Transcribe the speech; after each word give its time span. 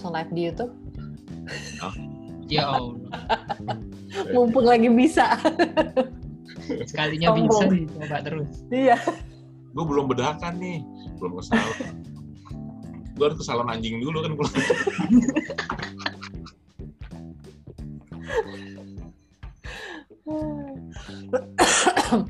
langsung 0.00 0.16
live 0.16 0.32
di 0.32 0.42
YouTube. 0.48 0.72
Ya 2.50 2.66
Allah. 2.66 2.98
Mumpung 4.34 4.66
lagi 4.66 4.90
bisa. 4.90 5.38
Sekalinya 6.82 7.30
bisa 7.30 7.62
Sombong. 7.62 7.86
dicoba 7.86 8.16
terus. 8.26 8.50
Iya. 8.74 8.98
Gue 9.70 9.84
belum 9.86 10.10
bedakan 10.10 10.58
nih, 10.58 10.82
belum 11.22 11.38
ke 11.38 11.46
salon. 11.46 11.94
gue 13.14 13.22
harus 13.22 13.38
ke 13.38 13.46
salon 13.46 13.70
anjing 13.70 14.02
dulu 14.02 14.18
kan. 14.18 14.34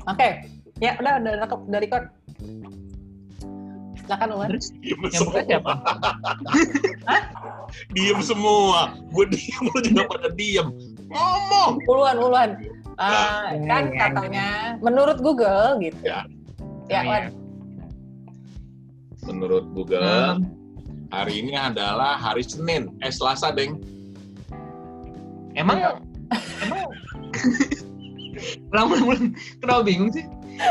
Oke. 0.05 0.29
Ya, 0.77 1.01
udah 1.01 1.17
udah 1.17 1.31
udah, 1.33 1.47
udah 1.65 1.79
record. 1.81 2.05
Silakan. 4.05 4.53
Terus 4.53 4.69
Diem 4.85 5.01
yang 5.09 5.25
buka 5.25 5.41
siapa? 5.49 5.73
Diem 7.91 8.19
semua. 8.21 8.95
Gue 9.09 9.25
diem, 9.27 9.63
lu 9.65 9.79
juga 9.81 10.03
pada 10.07 10.29
diem. 10.31 10.67
Ngomong. 11.07 11.71
Uluan, 11.85 12.15
uluan. 12.17 12.49
Ah, 12.95 13.51
Ya, 13.51 13.65
kan 13.65 13.83
ya, 13.89 13.97
katanya 13.97 14.47
menurut 14.79 15.17
Google 15.19 15.79
gitu. 15.79 15.97
Ya. 16.03 16.23
Ya, 16.85 17.01
Wan. 17.03 17.23
Menurut 19.23 19.65
Google, 19.71 20.01
Um, 20.01 20.49
hari 21.09 21.39
ini 21.39 21.53
adalah 21.53 22.15
hari 22.15 22.41
Senin. 22.41 22.89
Eh, 22.99 23.09
Selasa, 23.09 23.49
Deng. 23.49 23.79
emang 25.51 25.77
Iya. 25.77 25.91
emang 26.63 26.79
ulang 28.71 28.87
ulang 29.03 29.23
kenapa 29.59 29.83
bingung 29.83 30.07
sih 30.09 30.23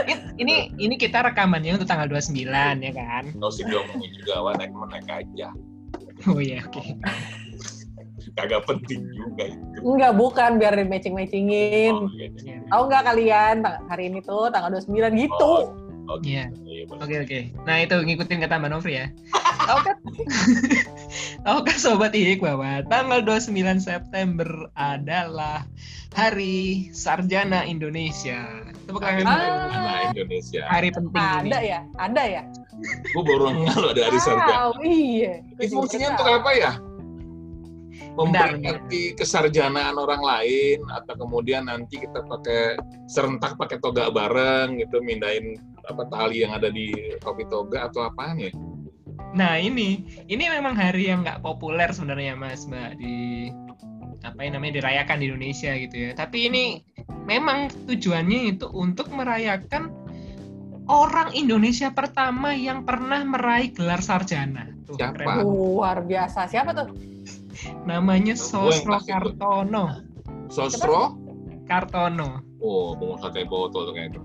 Ini- 0.08 0.24
ini 0.38 0.54
ini 0.78 0.94
kita 0.96 1.20
rekamannya 1.20 1.76
untuk 1.76 1.84
tanggal 1.84 2.08
29 2.08 2.48
ya 2.80 2.92
kan 2.94 3.28
Gak 3.28 3.44
usah 3.44 3.64
diomongin 3.68 4.10
juga, 4.16 4.34
Wan. 4.40 4.54
Naik 4.56 4.72
naik 4.72 5.08
aja. 5.10 5.48
Oh 6.28 6.40
iya 6.40 6.60
oke 6.66 6.82
Kagak 8.36 8.62
penting 8.62 9.10
juga 9.10 9.52
itu. 9.52 9.78
Enggak, 9.82 10.12
bukan 10.14 10.50
biar 10.62 10.78
di 10.78 10.86
matching-matchingin. 10.86 11.92
Oh, 11.92 12.06
iya. 12.14 12.30
Iya. 12.40 12.56
Tahu 12.70 12.82
nggak 12.86 13.04
kalian 13.10 13.56
hari 13.90 14.06
ini 14.06 14.22
tuh 14.22 14.48
tanggal 14.54 14.70
29 14.70 15.18
gitu. 15.18 15.50
Oh, 15.66 15.74
oh, 16.06 16.18
Iya. 16.22 16.46
Iya, 16.62 16.82
boleh. 16.86 17.02
Oke 17.04 17.16
oke. 17.26 17.40
Nah 17.66 17.76
itu 17.82 17.96
ngikutin 17.98 18.38
kata 18.40 18.62
Mbak 18.62 18.70
Novri 18.70 19.02
ya. 19.02 19.06
Tahu 19.68 19.78
kan? 19.82 19.96
Tahu 21.46 21.58
kan 21.66 21.76
sobat 21.76 22.12
Ihik 22.14 22.40
bahwa 22.40 22.80
tanggal 22.86 23.20
29 23.24 23.82
September 23.82 24.48
adalah 24.78 25.66
Hari 26.14 26.90
Sarjana 26.94 27.66
Indonesia. 27.66 28.46
Tepuk 28.86 29.02
tangan. 29.02 29.26
Ah. 29.26 29.68
Anak 29.74 30.16
Indonesia. 30.16 30.62
Hari 30.70 30.88
penting 30.94 31.18
Ada 31.50 31.58
ini. 31.60 31.70
ya? 31.70 31.80
Ada 31.98 32.22
ya? 32.24 32.42
Gue 33.12 33.22
baru 33.24 33.52
nggak 33.52 33.76
lo 33.76 33.88
ada 33.92 34.02
hari 34.08 34.18
sarjana. 34.20 34.72
Wow, 34.72 34.72
iya. 34.84 35.44
Juga 35.56 35.64
fungsinya 35.76 36.08
untuk 36.16 36.28
apa 36.28 36.50
ya? 36.56 36.72
Memperingati 38.10 39.14
kesarjanaan 39.14 39.94
orang 39.94 40.20
lain 40.20 40.82
atau 40.90 41.14
kemudian 41.14 41.70
nanti 41.70 42.00
kita 42.00 42.26
pakai 42.26 42.76
serentak 43.06 43.54
pakai 43.54 43.78
toga 43.78 44.10
bareng 44.10 44.82
gitu 44.82 44.98
mindahin 45.00 45.56
apa 45.86 46.04
tali 46.10 46.42
yang 46.42 46.52
ada 46.56 46.68
di 46.68 46.90
topi 47.22 47.46
toga 47.46 47.86
atau 47.86 48.08
apaan 48.08 48.40
ya? 48.40 48.52
Nah 49.30 49.60
ini, 49.62 50.02
ini 50.26 50.44
memang 50.50 50.74
hari 50.74 51.06
yang 51.12 51.22
nggak 51.22 51.44
populer 51.44 51.92
sebenarnya 51.94 52.34
Mas 52.34 52.66
Mbak 52.66 52.98
di 52.98 53.48
apa 54.20 54.40
yang 54.44 54.58
namanya 54.58 54.82
dirayakan 54.82 55.16
di 55.22 55.24
Indonesia 55.30 55.72
gitu 55.76 55.96
ya. 55.96 56.10
Tapi 56.12 56.50
ini 56.50 56.64
memang 57.24 57.70
tujuannya 57.88 58.56
itu 58.56 58.66
untuk 58.74 59.08
merayakan 59.14 59.89
orang 60.90 61.30
Indonesia 61.38 61.94
pertama 61.94 62.50
yang 62.50 62.82
pernah 62.82 63.22
meraih 63.22 63.70
gelar 63.70 64.02
sarjana. 64.02 64.66
Tuh, 64.90 64.98
Siapa? 64.98 65.14
keren. 65.14 65.46
Luar 65.46 66.02
biasa. 66.02 66.50
Siapa 66.50 66.74
tuh? 66.74 66.88
Namanya 67.86 68.34
Sosro. 68.34 68.98
Kartono. 69.06 70.02
Sosro? 70.50 71.14
Kartono. 71.70 72.42
Oh, 72.58 72.98
pengusaha 72.98 73.30
teh 73.30 73.46
botol 73.46 73.88
tuh 73.88 73.94
kayak 73.94 74.12
itu. 74.12 74.22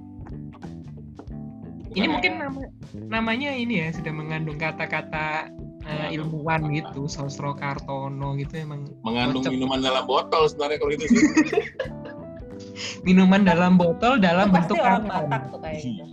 Ini 1.95 2.11
Bukan 2.11 2.11
mungkin 2.11 2.33
nama, 2.43 2.61
namanya 3.07 3.55
ini 3.55 3.79
ya 3.79 3.87
sudah 3.95 4.11
mengandung 4.11 4.59
kata-kata 4.59 5.47
eh, 5.87 6.07
ilmuwan 6.11 6.67
gitu, 6.75 7.07
Sosro 7.07 7.55
Kartono 7.55 8.35
gitu 8.35 8.59
emang 8.59 8.91
mengandung 9.07 9.47
Cocok. 9.47 9.53
minuman 9.55 9.79
dalam 9.79 10.03
botol 10.03 10.43
sebenarnya 10.51 10.77
kalau 10.83 10.91
itu 10.91 11.05
sih. 11.07 11.23
minuman 13.07 13.47
dalam 13.47 13.79
botol 13.79 14.19
dalam 14.19 14.51
Itu 14.51 14.55
pasti 14.59 14.71
bentuk 14.75 14.83
orang 14.83 15.03
karton. 15.07 15.29
Batak 15.29 15.43
tuh 15.47 15.59
kayak 15.63 15.79
gitu. 15.79 16.03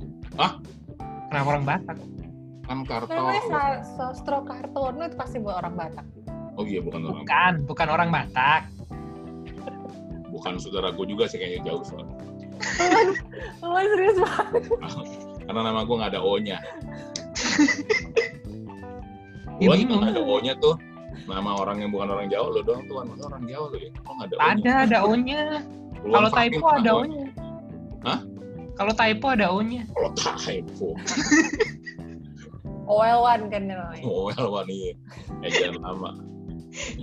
Kenapa 1.28 1.48
orang 1.48 1.64
Batak? 1.64 1.98
kan 2.62 2.78
karton. 2.86 3.12
Namanya 3.12 3.42
Sa- 3.50 3.84
Sostro 3.98 4.46
Kartono 4.46 5.02
itu 5.02 5.16
pasti 5.18 5.36
buat 5.36 5.58
orang 5.58 5.74
Batak. 5.74 6.06
Oh 6.54 6.64
iya 6.64 6.80
bukan 6.80 7.04
orang. 7.04 7.24
Bukan, 7.24 7.52
bukan 7.66 7.88
orang 7.90 8.08
Batak. 8.08 8.62
Bukan 10.30 10.56
saudara 10.56 10.88
gue 10.88 11.04
juga 11.04 11.28
sih 11.28 11.36
kayaknya 11.36 11.68
jauh 11.68 11.84
soalnya. 11.84 12.16
Oh, 13.60 13.76
serius 13.76 14.16
banget. 14.16 14.62
Karena 15.42 15.60
nama 15.66 15.80
gue 15.82 15.96
nggak 15.98 16.12
ada 16.14 16.22
O-nya. 16.22 16.58
Ya, 19.60 19.68
Gue 19.68 19.76
bingung. 19.78 20.00
nggak 20.00 20.14
ada 20.16 20.22
O-nya 20.22 20.54
tuh. 20.56 20.74
Nama 21.28 21.50
orang 21.54 21.76
yang 21.78 21.90
bukan 21.92 22.08
orang 22.08 22.26
Jawa 22.26 22.46
lo 22.50 22.60
doang 22.62 22.82
tuh, 22.86 22.96
orang 22.98 23.44
Jawa 23.44 23.66
lo 23.70 23.76
ya. 23.76 23.90
Kok 24.00 24.12
nggak 24.16 24.26
ada 24.26 24.34
O-nya? 24.34 24.48
Ada, 24.48 24.72
ada 24.86 24.98
O-nya. 25.04 25.42
Kalau 26.02 26.28
typo 26.30 26.66
ada 26.66 26.90
O-nya. 26.96 27.21
Kalau 28.76 28.92
typo 28.96 29.26
ada 29.32 29.52
O-nya. 29.52 29.84
Kalau 29.92 30.10
typo. 30.16 30.96
OL1 32.92 33.40
kan 33.48 33.62
namanya. 33.68 34.04
Oh, 34.04 34.28
well, 34.34 34.66
iya. 34.66 34.92
Eh, 35.46 35.50
jangan 35.52 35.80
lama. 35.80 36.10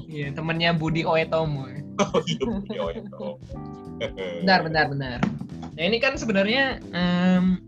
Iya, 0.09 0.33
temennya 0.33 0.75
Budi 0.75 1.05
Oetomo. 1.05 1.65
Oh, 1.99 2.19
iya, 2.25 2.79
O-nya. 2.83 3.09
Oh. 3.17 3.37
Benar, 4.39 4.63
benar, 4.63 4.85
benar. 4.87 5.19
Nah 5.75 5.83
ini 5.83 5.99
kan 5.99 6.15
sebenarnya 6.15 6.79
em, 6.95 7.59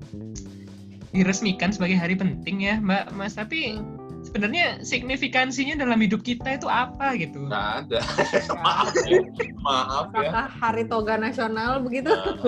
diresmikan 1.12 1.76
sebagai 1.76 2.00
hari 2.00 2.16
penting 2.16 2.64
ya, 2.64 2.80
Mbak 2.80 3.12
Mas. 3.20 3.36
Tapi 3.36 3.84
sebenarnya 4.24 4.80
signifikansinya 4.80 5.76
dalam 5.76 6.00
hidup 6.00 6.24
kita 6.24 6.56
itu 6.56 6.72
apa 6.72 7.20
gitu? 7.20 7.52
Nggak 7.52 7.68
ada. 7.84 8.00
Maaf 8.64 8.96
ya. 9.04 9.20
Maaf 9.60 10.08
ya. 10.16 10.32
Apakah 10.32 10.46
Hari 10.48 10.84
Toga 10.88 11.20
Nasional 11.20 11.84
begitu? 11.84 12.12
Nah, 12.16 12.48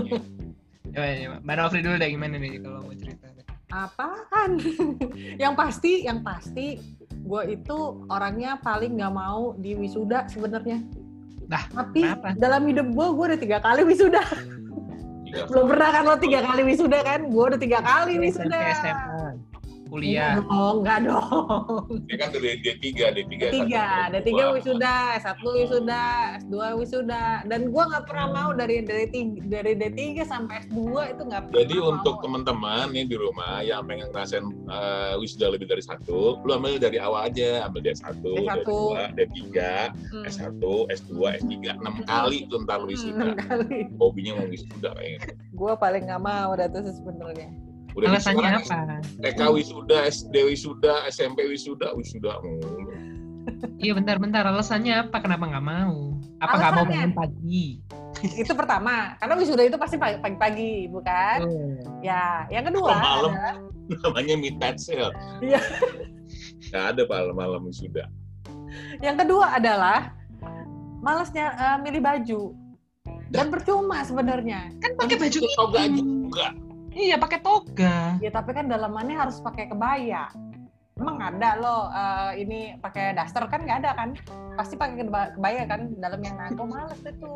Coba 0.93 1.07
ya, 1.09 1.27
Mbak 1.41 1.55
Nofri 1.57 1.81
dulu 1.81 1.95
deh 1.97 2.09
gimana 2.13 2.35
nih 2.37 2.61
kalau 2.61 2.79
mau 2.85 2.93
cerita. 2.93 3.25
Apaan? 3.73 4.51
yang 5.41 5.57
pasti, 5.57 6.05
yang 6.05 6.21
pasti 6.21 6.77
gue 7.09 7.41
itu 7.49 7.77
orangnya 8.13 8.61
paling 8.61 9.01
nggak 9.01 9.13
mau 9.13 9.57
di 9.57 9.73
wisuda 9.73 10.29
sebenarnya. 10.29 10.85
Lah, 11.49 11.65
Tapi 11.73 12.05
kenapa? 12.05 12.37
dalam 12.37 12.61
hidup 12.69 12.87
gue, 12.93 13.07
gue 13.09 13.25
udah 13.33 13.39
tiga 13.41 13.57
kali 13.65 13.81
wisuda. 13.89 14.21
tiga 15.25 15.49
Belum 15.49 15.65
pernah 15.65 15.89
kan 15.89 16.03
lo 16.05 16.15
tiga 16.21 16.39
kali 16.45 16.61
wisuda 16.61 16.99
kan? 17.01 17.19
Gue 17.33 17.43
udah 17.49 17.59
tiga 17.59 17.79
kali 17.81 18.11
SMP, 18.21 18.29
wisuda. 18.29 18.61
Kuliah. 19.93 20.41
Enggak 20.41 20.49
dong, 20.49 20.75
enggak 20.81 20.99
dong. 21.05 21.85
Dia 22.09 22.17
kan 22.17 22.29
dari 22.33 22.49
D3, 22.57 22.89
D3. 23.13 23.33
Tiga, 23.53 23.85
ada 24.09 24.19
tiga 24.25 24.43
Wah. 24.49 24.53
wisuda, 24.57 24.95
S1 25.21 25.37
wisuda, 25.45 26.03
S2 26.41 26.55
wisuda, 26.81 27.25
dan 27.45 27.69
gue 27.69 27.83
nggak 27.85 28.05
pernah 28.09 28.27
mau 28.33 28.49
dari 28.57 28.81
dari 28.81 29.05
tiga, 29.13 29.61
dari 29.61 29.77
D3 29.77 30.25
sampai 30.25 30.65
S2 30.65 30.81
itu 31.13 31.21
nggak 31.29 31.41
pernah. 31.45 31.57
Jadi 31.61 31.75
untuk 31.77 32.15
teman-teman 32.25 32.89
nih 32.89 33.05
di 33.05 33.17
rumah 33.21 33.61
yang 33.61 33.85
pengen 33.85 34.09
ngerasain 34.09 34.41
uh, 34.65 35.13
wisuda 35.21 35.53
lebih 35.53 35.69
dari 35.69 35.85
satu, 35.85 36.41
lu 36.41 36.51
ambil 36.57 36.81
dari 36.81 36.97
awal 36.97 37.29
aja, 37.29 37.69
ambil 37.69 37.85
D1, 37.85 38.01
D1. 38.17 38.65
D2, 38.65 38.71
D3, 39.13 39.37
Hmm. 39.93 40.25
S1, 40.25 40.57
S2, 40.89 41.13
S3, 41.37 41.53
6 41.77 42.09
kali 42.09 42.37
tuh 42.49 42.65
ntar 42.65 42.81
lu 42.81 42.89
wisuda. 42.89 43.13
enam 43.13 43.37
kali. 43.37 43.93
Hobinya 44.01 44.41
mau 44.41 44.49
wisuda 44.49 44.89
kayaknya. 44.97 45.37
Gue 45.53 45.73
paling 45.77 46.09
nggak 46.09 46.23
mau 46.23 46.49
dah 46.57 46.65
tuh 46.65 46.81
sebenarnya. 46.89 47.53
Udah 47.93 48.07
Alasannya 48.09 48.49
sekarang 48.65 49.01
apa? 49.01 49.21
TK 49.21 49.41
wisuda, 49.53 49.97
SD 50.09 50.35
wisuda, 50.43 50.93
SMP 51.07 51.45
wisuda, 51.45 51.93
wisuda. 51.93 52.33
Iya 53.77 53.93
bentar-bentar, 53.93 54.43
alasannya 54.43 55.07
apa? 55.07 55.19
Kenapa 55.19 55.45
nggak 55.45 55.61
mau? 55.61 56.15
Apa 56.39 56.53
nggak 56.57 56.71
mau 56.73 56.85
bangun 56.85 57.13
pagi? 57.13 57.67
itu 58.39 58.53
pertama, 58.55 59.19
karena 59.19 59.35
wisuda 59.35 59.63
itu 59.63 59.75
pasti 59.75 59.99
pagi- 59.99 60.19
pagi-pagi, 60.19 60.87
bukan? 60.87 61.37
Tuh. 61.43 61.75
Ya, 61.99 62.47
yang 62.47 62.63
kedua 62.63 62.87
Kalau 62.89 63.03
malam. 63.03 63.31
adalah 63.35 63.55
Namanya 64.07 64.35
midnight 64.39 64.79
sale. 64.79 65.11
Iya. 65.39 65.59
Nggak 66.71 66.85
ada 66.89 67.03
malam-malam 67.05 67.61
wisuda. 67.63 68.07
yang 68.99 69.13
kedua 69.15 69.53
adalah 69.53 70.15
malasnya 70.99 71.51
eh, 71.53 71.77
milih 71.79 72.01
baju. 72.01 72.41
Dan 73.27 73.49
percuma 73.49 74.01
sebenarnya. 74.01 74.71
Kan 74.77 74.93
pakai 74.95 75.17
baju 75.19 75.37
Itu 75.37 75.49
toga 75.53 75.81
itu. 75.83 75.99
juga. 75.99 76.47
Iya, 76.93 77.15
pakai 77.17 77.39
toga. 77.41 77.97
Ya 78.17 78.29
tapi 78.29 78.53
kan 78.53 78.69
dalamannya 78.69 79.17
harus 79.17 79.41
pakai 79.41 79.65
kebaya. 79.65 80.29
Emang 80.93 81.17
ada 81.17 81.57
loh 81.57 81.89
eh, 81.89 82.31
ini 82.39 82.59
pakai 82.77 83.17
daster 83.17 83.41
kan 83.45 83.65
nggak 83.65 83.81
ada 83.81 83.91
kan? 83.93 84.09
Pasti 84.53 84.77
pakai 84.77 85.01
keba- 85.01 85.33
kebaya 85.33 85.65
kan 85.65 85.89
dalamnya 85.97 86.31
nah 86.35 86.47
gue 86.49 86.63
males 86.63 87.01
itu. 87.01 87.33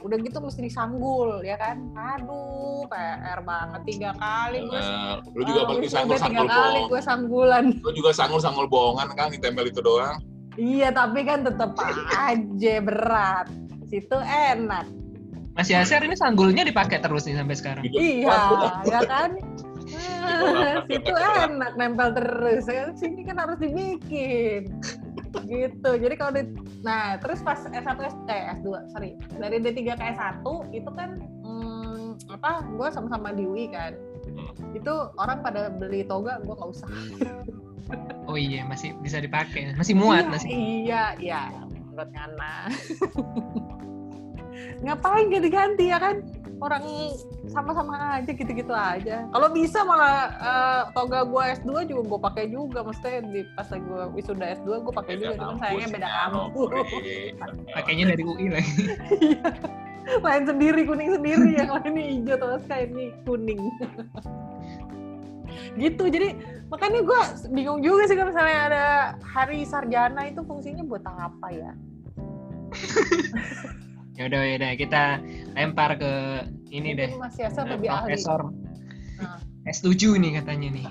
Udah 0.00 0.18
gitu 0.18 0.38
mesti 0.38 0.62
disanggul 0.62 1.42
ya 1.42 1.54
kan? 1.54 1.82
Aduh, 1.94 2.86
PR 2.86 3.42
banget 3.42 3.82
tiga 3.86 4.10
kali 4.14 4.62
gue. 4.64 4.78
Nah, 4.78 5.18
lu 5.28 5.42
juga 5.44 5.60
Eh, 5.60 5.66
paling 5.66 5.82
wisuda 5.82 5.98
sanggul-sanggul 5.98 6.46
tiga 6.46 6.54
kali 6.56 6.80
gue 6.86 7.00
sanggulan. 7.02 7.64
Lu 7.82 7.90
juga 7.92 8.10
sanggul-sanggul 8.14 8.66
bohongan 8.66 9.08
kan 9.12 9.28
ditempel 9.30 9.66
itu 9.66 9.82
doang. 9.82 10.18
Iya, 10.52 10.92
tapi 10.92 11.24
kan 11.24 11.42
tetap 11.42 11.74
aja 12.12 12.74
berat. 12.78 13.46
Situ 13.84 14.16
enak. 14.16 14.86
Mas 15.52 15.68
Yaser 15.68 16.00
ini 16.00 16.16
sanggulnya 16.16 16.64
dipakai 16.64 17.04
terus 17.04 17.28
nih 17.28 17.36
sampai 17.36 17.56
sekarang. 17.56 17.84
Iya, 17.92 18.40
ya 18.88 19.00
kan? 19.04 19.30
Ah, 20.24 20.80
Situ 20.88 21.12
enak 21.12 21.72
nempel 21.76 22.16
terus. 22.16 22.64
Sini 22.96 23.20
kan 23.28 23.36
harus 23.36 23.60
dibikin. 23.60 24.72
Gitu. 25.44 25.90
Jadi 26.00 26.14
kalau 26.16 26.32
di 26.32 26.42
Nah, 26.82 27.14
terus 27.22 27.38
pas 27.46 27.62
S1 27.62 27.98
S, 28.02 28.14
eh, 28.26 28.50
S2, 28.58 28.68
sorry. 28.90 29.14
Dari 29.38 29.62
D3 29.62 29.94
ke 29.94 30.04
S1 30.18 30.42
itu 30.74 30.90
kan 30.98 31.22
hmm, 31.46 32.18
apa? 32.34 32.66
Gue 32.74 32.90
sama-sama 32.90 33.30
di 33.30 33.46
UI 33.46 33.70
kan. 33.70 33.94
Itu 34.74 35.14
orang 35.14 35.46
pada 35.46 35.70
beli 35.70 36.02
toga, 36.02 36.42
gue 36.42 36.54
nggak 36.54 36.70
usah. 36.70 36.90
Oh 38.24 38.38
iya, 38.38 38.64
masih 38.64 38.96
bisa 39.04 39.20
dipakai. 39.20 39.74
Masih 39.76 39.92
muat 39.92 40.24
iya, 40.24 40.30
masih. 40.30 40.48
Iya, 40.48 41.04
iya. 41.20 41.42
Menurut 41.92 42.08
Ngana. 42.14 42.54
Ngapain 44.82 45.30
ganti-ganti 45.30 45.88
ya 45.88 45.98
kan? 46.02 46.26
Orang 46.62 46.82
sama-sama 47.50 48.22
aja 48.22 48.30
gitu-gitu 48.30 48.70
aja. 48.70 49.26
Kalau 49.30 49.48
bisa 49.50 49.82
malah 49.82 50.18
eh, 50.38 50.82
toga 50.94 51.26
gue 51.26 51.42
S2 51.62 51.90
juga 51.90 52.02
gue 52.06 52.20
pakai 52.22 52.44
juga. 52.50 52.78
Maksudnya 52.86 53.18
di 53.26 53.42
pas 53.58 53.66
gue 53.66 54.02
wisuda 54.14 54.46
S2 54.62 54.86
gue 54.86 54.94
pakai 54.94 55.14
juga. 55.18 55.34
Cuman 55.38 55.58
sayangnya 55.58 55.88
beda 55.90 56.08
kampus. 56.10 56.70
Pakainya 57.74 58.04
dari 58.14 58.22
UI 58.22 58.46
lagi. 58.50 58.74
Iya. 60.02 60.18
lain 60.18 60.44
sendiri 60.50 60.82
kuning 60.82 61.14
sendiri 61.14 61.54
yang 61.54 61.70
lain 61.70 61.94
ini 61.94 62.02
hijau 62.18 62.34
terus 62.34 62.66
kayak 62.66 62.90
ini 62.90 63.14
kuning 63.22 63.62
gitu 65.82 66.04
jadi 66.08 66.34
makanya 66.68 67.00
gue 67.06 67.20
bingung 67.52 67.80
juga 67.84 68.08
sih 68.10 68.16
kalau 68.18 68.34
misalnya 68.34 68.60
ada 68.66 68.84
hari 69.22 69.64
sarjana 69.64 70.28
itu 70.28 70.42
fungsinya 70.42 70.84
buat 70.84 71.04
apa 71.06 71.48
ya 71.52 71.72
Ya 74.20 74.28
udah 74.28 74.40
ya 74.44 74.54
udah 74.60 74.70
kita 74.76 75.02
lempar 75.56 75.96
ke 75.96 76.12
ini 76.68 76.92
deh. 76.92 77.10
Mas 77.16 77.36
Yasser 77.40 77.64
lebih 77.68 77.88
ahli 77.88 78.16
Profesor 78.16 78.52
Nah. 79.22 79.38
S7 79.70 80.18
nih 80.18 80.42
katanya 80.42 80.68
nih. 80.74 80.86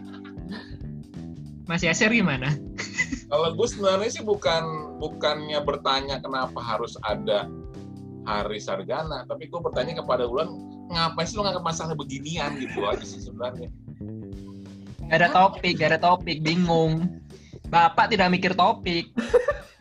Mas 1.68 1.84
Yaser 1.84 2.08
gimana? 2.08 2.56
Kalau 3.28 3.52
gue 3.56 3.68
sebenarnya 3.68 4.12
sih 4.12 4.24
bukan 4.24 4.96
bukannya 5.00 5.60
bertanya 5.64 6.24
kenapa 6.24 6.60
harus 6.60 6.96
ada 7.04 7.48
hari 8.28 8.60
sarjana, 8.60 9.24
tapi 9.28 9.48
gue 9.48 9.60
bertanya 9.60 10.00
kepada 10.00 10.28
Ulan 10.28 10.52
ngapain 10.92 11.28
sih 11.28 11.40
lo 11.40 11.48
nggak 11.48 11.64
masalah 11.64 11.96
beginian 11.96 12.60
gitu 12.60 12.84
aja 12.84 13.04
sih 13.04 13.24
sebenarnya. 13.24 13.72
Gak 15.08 15.28
ada 15.28 15.30
topik, 15.32 15.76
gak 15.76 15.96
ada 15.96 16.00
topik, 16.00 16.40
bingung. 16.40 17.20
Bapak 17.68 18.12
tidak 18.12 18.32
mikir 18.32 18.56
topik. 18.56 19.12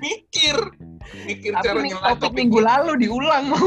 Mikir, 0.02 0.74
mikir 1.26 1.50
Tapi 1.54 1.66
cara 1.66 1.78
nih, 1.82 1.92
topik 2.18 2.32
minggu 2.34 2.58
lalu 2.62 2.92
diulang 3.06 3.44
mau. 3.50 3.66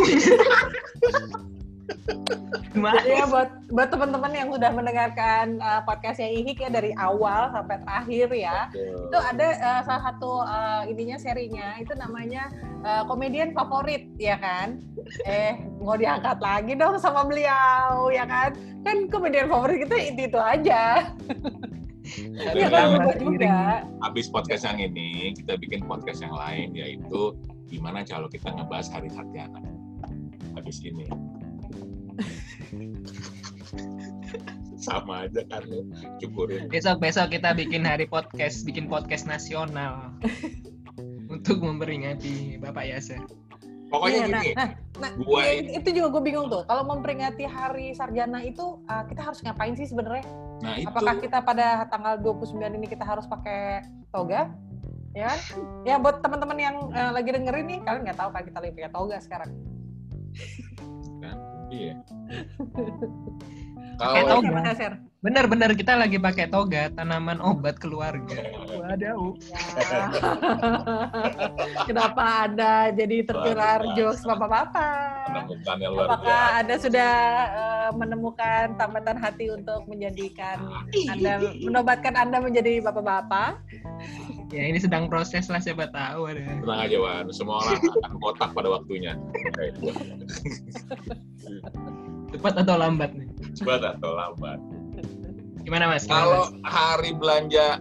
Gimana? 2.73 3.05
ya 3.05 3.29
buat 3.29 3.49
buat 3.69 3.89
teman-teman 3.93 4.33
yang 4.33 4.49
sudah 4.49 4.71
mendengarkan 4.73 5.61
uh, 5.61 5.85
podcastnya 5.85 6.31
Ihik 6.31 6.63
ya 6.63 6.69
dari 6.73 6.89
awal 6.97 7.53
sampai 7.53 7.77
terakhir 7.85 8.27
ya. 8.33 8.57
Itu 8.73 9.17
ada 9.19 9.47
uh, 9.61 9.81
salah 9.85 10.03
satu 10.09 10.31
uh, 10.41 10.81
ininya 10.89 11.21
serinya. 11.21 11.77
Itu 11.77 11.93
namanya 11.93 12.49
uh, 12.81 13.05
komedian 13.05 13.53
favorit 13.53 14.09
ya 14.17 14.41
kan? 14.41 14.81
Eh 15.29 15.59
mau 15.83 15.93
diangkat 15.99 16.41
lagi 16.41 16.73
dong 16.73 16.97
sama 16.97 17.27
beliau 17.27 18.09
ya 18.09 18.25
kan? 18.25 18.57
Kan 18.81 19.07
komedian 19.11 19.47
favorit 19.51 19.85
kita 19.85 19.95
itu 19.99 20.21
itu 20.33 20.39
aja 20.39 21.07
ya 22.17 22.69
juga 23.17 23.85
Habis 24.03 24.29
podcast 24.29 24.63
yang 24.67 24.79
ini, 24.79 25.33
kita 25.37 25.57
bikin 25.57 25.85
podcast 25.85 26.21
yang 26.21 26.33
lain, 26.35 26.75
yaitu 26.75 27.33
gimana 27.69 28.05
kalau 28.05 28.29
kita 28.29 28.53
ngebahas 28.53 28.89
hari 28.93 29.09
sarjana. 29.09 29.61
Habis 30.53 30.81
ini. 30.85 31.07
Sama 34.83 35.25
aja 35.25 35.41
kan 35.47 35.63
lu, 35.65 35.87
cukurin. 36.19 36.67
Besok-besok 36.67 37.39
kita 37.39 37.55
bikin 37.55 37.87
hari 37.87 38.03
podcast, 38.05 38.67
bikin 38.67 38.91
podcast 38.91 39.23
nasional. 39.23 40.11
Untuk 41.31 41.63
memperingati 41.63 42.59
Bapak 42.59 42.85
Yaser. 42.91 43.23
Pokoknya 43.93 44.25
Iya, 44.25 44.25
nah, 44.25 44.41
gini, 44.41 44.57
nah, 44.57 44.69
nah, 44.97 45.11
gua 45.21 45.45
ya, 45.45 45.77
itu 45.77 45.89
juga 45.93 46.07
gue 46.17 46.23
bingung 46.25 46.49
tuh. 46.49 46.65
Kalau 46.65 46.81
memperingati 46.81 47.45
Hari 47.45 47.93
Sarjana 47.93 48.41
itu 48.41 48.81
uh, 48.89 49.03
kita 49.05 49.21
harus 49.21 49.37
ngapain 49.45 49.77
sih 49.77 49.85
sebenarnya? 49.85 50.25
Nah 50.63 50.79
itu 50.79 50.87
Apakah 50.87 51.19
kita 51.19 51.37
pada 51.43 51.83
tanggal 51.91 52.15
29 52.23 52.55
ini 52.79 52.87
kita 52.87 53.03
harus 53.03 53.27
pakai 53.27 53.83
toga? 54.15 54.47
Ya 55.13 55.29
kan? 55.29 55.39
Ya 55.83 55.95
buat 55.99 56.23
teman-teman 56.23 56.57
yang 56.57 56.75
uh, 56.89 57.11
lagi 57.11 57.35
dengerin 57.35 57.67
nih, 57.69 57.79
kalian 57.85 58.01
nggak 58.07 58.17
tahu 58.17 58.29
kan 58.31 58.41
kita 58.47 58.57
lagi 58.63 58.73
pakai 58.73 58.93
toga 58.95 59.17
sekarang. 59.19 59.51
iya. 61.69 61.93
Pakai 63.99 64.21
Kalau 64.25 64.41
toga. 64.41 65.03
Benar-benar 65.23 65.71
kita 65.79 65.95
lagi 65.95 66.19
pakai 66.19 66.51
toga 66.51 66.91
tanaman 66.91 67.39
obat 67.39 67.79
keluarga. 67.79 68.43
Waduh. 68.75 69.39
Ya. 69.79 70.11
Kenapa 71.87 72.43
Anda 72.43 72.91
jadi 72.91 73.23
tertular 73.23 73.79
jokes 73.95 74.27
bapak-bapak? 74.27 75.47
Apakah. 75.95 76.59
Anda 76.59 76.75
sudah 76.75 77.13
uh, 77.55 77.89
menemukan 77.95 78.75
tambatan 78.75 79.15
hati 79.15 79.47
untuk 79.47 79.87
menjadikan 79.87 80.59
Anda 81.07 81.39
menobatkan 81.39 82.19
Anda 82.19 82.43
menjadi 82.43 82.83
bapak-bapak? 82.83 83.63
Ya 84.51 84.67
ini 84.67 84.75
sedang 84.75 85.07
proses 85.07 85.47
lah 85.47 85.63
siapa 85.63 85.87
tahu 85.87 86.35
ada. 86.35 86.43
Tenang 86.43 86.79
aja 86.83 86.97
Wan, 86.99 87.31
semua 87.31 87.63
orang 87.63 87.79
akan 87.79 88.19
kotak 88.19 88.49
pada 88.51 88.67
waktunya. 88.75 89.15
Cepat 92.35 92.53
atau 92.59 92.75
lambat 92.75 93.15
nih. 93.15 93.27
Cepat 93.55 93.81
atau 93.97 94.11
lambat. 94.19 94.59
Gimana 95.63 95.87
Mas? 95.87 96.03
Kalau 96.03 96.51
hari 96.67 97.15
belanja 97.15 97.79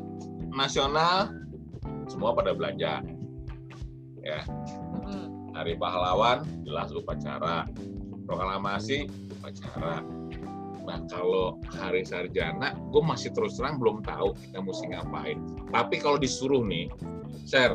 nasional, 0.55 1.35
semua 2.07 2.31
pada 2.31 2.55
belanja. 2.55 3.03
Mm-mm. 4.23 5.51
Hari 5.51 5.75
pahlawan, 5.77 6.47
jelas 6.63 6.95
upacara. 6.95 7.67
Proklamasi, 8.23 9.11
upacara. 9.35 9.99
Nah 10.87 10.99
kalau 11.11 11.59
hari 11.75 12.07
sarjana, 12.07 12.75
gue 12.75 13.03
masih 13.03 13.35
terus 13.35 13.59
terang 13.59 13.83
belum 13.83 14.07
tahu 14.07 14.35
kita 14.39 14.63
mesti 14.63 14.87
ngapain. 14.95 15.39
Tapi 15.75 15.99
kalau 15.99 16.23
disuruh 16.23 16.63
nih, 16.63 16.87
share, 17.51 17.75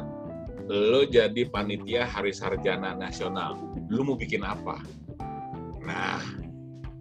lo 0.71 1.03
jadi 1.03 1.51
panitia 1.51 2.07
hari 2.07 2.31
sarjana 2.31 2.95
nasional, 2.95 3.59
lo 3.91 4.01
mau 4.07 4.15
bikin 4.15 4.43
apa? 4.43 4.79
Nah, 5.83 6.19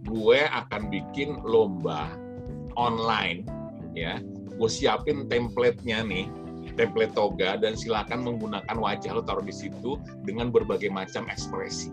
gue 0.07 0.39
akan 0.47 0.87
bikin 0.87 1.43
lomba 1.43 2.26
online, 2.77 3.43
ya. 3.97 4.21
Gue 4.57 4.69
siapin 4.69 5.25
template-nya 5.25 6.05
nih, 6.05 6.29
template 6.77 7.13
toga, 7.17 7.57
dan 7.57 7.73
silakan 7.73 8.21
menggunakan 8.21 8.77
wajah 8.77 9.17
lo 9.17 9.25
taruh 9.25 9.45
di 9.45 9.53
situ 9.53 9.97
dengan 10.23 10.53
berbagai 10.53 10.93
macam 10.93 11.25
ekspresi. 11.27 11.89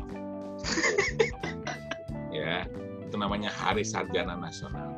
ya, 2.36 2.68
itu 3.00 3.16
namanya 3.16 3.48
Hari 3.48 3.82
Sarjana 3.82 4.36
Nasional. 4.36 4.92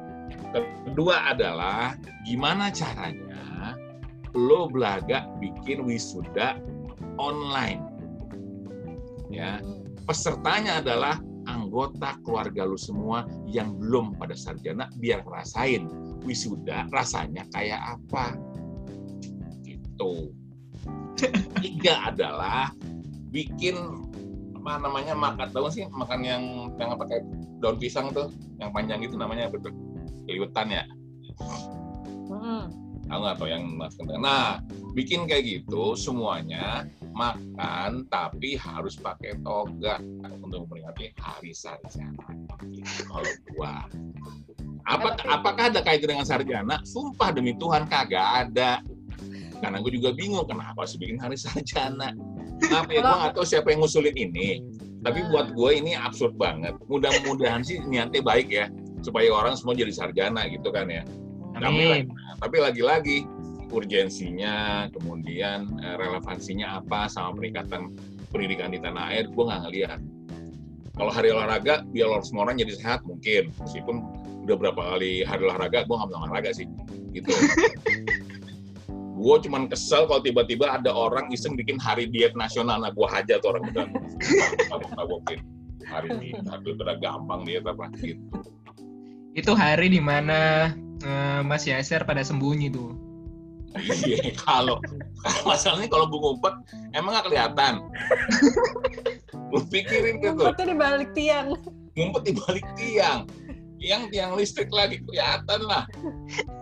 Kedua 0.86 1.32
adalah 1.34 1.98
gimana 2.24 2.70
caranya 2.70 3.36
lo 4.36 4.68
belaga 4.68 5.24
bikin 5.40 5.88
wisuda 5.88 6.60
online. 7.16 7.80
Ya, 9.32 9.64
pesertanya 10.04 10.84
adalah 10.84 11.18
anggota 11.46 12.18
keluarga 12.26 12.66
lu 12.66 12.78
semua 12.78 13.24
yang 13.46 13.74
belum 13.78 14.18
pada 14.18 14.34
sarjana 14.34 14.90
biar 14.98 15.22
ngerasain 15.22 15.86
wisuda 16.26 16.90
rasanya 16.90 17.46
kayak 17.54 17.80
apa. 17.98 18.34
Gitu. 19.62 20.34
Tiga 21.62 22.12
adalah 22.12 22.70
bikin 23.30 23.76
apa 24.66 24.82
namanya 24.82 25.14
makan 25.14 25.48
tahu 25.54 25.70
sih 25.70 25.86
makan 25.94 26.26
yang 26.26 26.42
yang 26.74 26.98
pakai 26.98 27.22
daun 27.62 27.78
pisang 27.78 28.10
tuh 28.10 28.34
yang 28.58 28.74
panjang 28.74 28.98
itu 28.98 29.14
namanya 29.14 29.46
apa 29.46 29.62
tuh 29.62 29.70
keliwetan 30.26 30.74
ya 30.74 30.84
Mm-mm. 32.26 32.66
tahu 33.06 33.18
nggak 33.22 33.36
tuh 33.38 33.46
yang 33.46 33.62
nah 34.18 34.58
bikin 34.98 35.30
kayak 35.30 35.46
gitu 35.46 35.94
semuanya 35.94 36.82
makan 37.16 38.04
tapi 38.12 38.60
harus 38.60 39.00
pakai 39.00 39.40
toga 39.40 39.96
untuk 40.44 40.68
memperingati 40.68 41.16
hari 41.16 41.56
sarjana. 41.56 42.28
Gitu, 42.68 43.08
kalau 43.08 43.32
gua 43.56 43.88
apa 44.86 45.18
apakah 45.26 45.72
ada 45.72 45.80
kaitan 45.82 46.14
dengan 46.14 46.28
sarjana? 46.28 46.78
Sumpah 46.86 47.34
demi 47.34 47.56
Tuhan 47.58 47.90
kagak 47.90 48.46
ada. 48.46 48.84
Karena 49.56 49.80
gue 49.80 49.92
juga 49.96 50.12
bingung 50.12 50.44
kenapa 50.44 50.84
harus 50.84 51.00
bikin 51.00 51.16
hari 51.16 51.34
sarjana? 51.34 52.12
Kenapa 52.60 52.90
ya 52.92 53.00
gue 53.02 53.32
tahu 53.40 53.46
siapa 53.48 53.72
yang 53.72 53.82
ngusulin 53.82 54.14
ini? 54.14 54.60
Tapi 55.00 55.26
buat 55.32 55.56
gue 55.56 55.70
ini 55.80 55.96
absurd 55.96 56.36
banget. 56.36 56.76
Mudah-mudahan 56.86 57.64
sih 57.64 57.80
niatnya 57.82 58.20
baik 58.20 58.48
ya 58.52 58.68
supaya 59.00 59.30
orang 59.32 59.56
semua 59.56 59.74
jadi 59.74 59.92
sarjana 59.92 60.46
gitu 60.52 60.68
kan 60.70 60.86
ya. 60.92 61.02
Amin. 61.56 62.12
Tapi 62.38 62.56
lagi-lagi 62.60 63.24
urgensinya, 63.70 64.86
kemudian 64.94 65.66
eh, 65.82 65.96
relevansinya 65.98 66.82
apa 66.82 67.10
sama 67.10 67.38
peningkatan 67.40 67.94
pendidikan 68.30 68.70
di 68.74 68.78
tanah 68.82 69.14
air, 69.14 69.24
gue 69.30 69.44
nggak 69.44 69.62
ngeliat. 69.66 70.00
Kalau 70.96 71.12
hari 71.12 71.28
olahraga, 71.28 71.84
biar 71.92 72.08
semua 72.24 72.48
orang 72.48 72.56
jadi 72.56 72.72
sehat 72.72 73.04
mungkin, 73.04 73.52
meskipun 73.60 74.00
udah 74.48 74.56
berapa 74.56 74.80
kali 74.80 75.26
hari 75.26 75.42
olahraga, 75.44 75.84
gue 75.84 75.96
nggak 75.96 76.20
olahraga 76.24 76.50
sih, 76.56 76.66
gitu. 77.12 77.28
gue 79.16 79.36
cuman 79.48 79.64
kesel 79.66 80.04
kalau 80.04 80.20
tiba-tiba 80.20 80.68
ada 80.76 80.92
orang 80.92 81.32
iseng 81.32 81.56
bikin 81.56 81.80
hari 81.80 82.08
diet 82.08 82.36
nasional, 82.36 82.80
nah 82.80 82.92
gue 82.92 83.06
hajar 83.08 83.40
tuh 83.40 83.56
orang 83.56 83.64
udah 83.72 83.84
tabok-tabokin 84.68 85.40
hari 85.88 86.08
ini, 86.20 86.30
tapi 86.44 86.76
udah 86.76 86.96
gampang 87.00 87.44
diet 87.48 87.64
apa 87.64 87.88
gitu. 88.00 88.20
Itu 89.36 89.52
hari 89.52 89.92
di 89.92 90.00
mana 90.00 90.72
uh, 91.04 91.40
Mas 91.44 91.68
Yaser 91.68 92.04
pada 92.08 92.24
sembunyi 92.24 92.72
tuh. 92.72 93.05
Iya, 94.06 94.32
kalau 94.40 94.80
masalahnya 95.44 95.88
kalau 95.90 96.06
gue 96.08 96.20
ngumpet 96.20 96.54
emang 96.96 97.16
gak 97.16 97.26
kelihatan. 97.30 97.74
Lu 99.52 99.60
pikirin 99.68 100.20
gitu. 100.20 100.40
Ngumpetnya 100.40 100.66
di 100.72 100.76
balik 100.76 101.10
tiang. 101.12 101.48
Ngumpet 101.96 102.22
di 102.24 102.32
balik 102.36 102.66
tiang. 102.78 103.28
Yang 103.76 104.02
tiang 104.10 104.30
listrik 104.34 104.70
lagi 104.72 104.98
kelihatan 105.04 105.60
lah. 105.68 105.84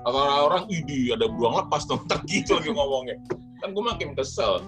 Kalau 0.02 0.18
orang-orang, 0.18 0.64
idi 0.68 1.14
ada 1.14 1.30
beruang 1.30 1.62
lepas 1.62 1.86
dong, 1.86 2.02
gitu 2.30 2.58
lagi 2.58 2.70
ngomongnya. 2.74 3.16
Kan 3.62 3.72
gue 3.72 3.84
makin 3.84 4.12
kesel. 4.18 4.60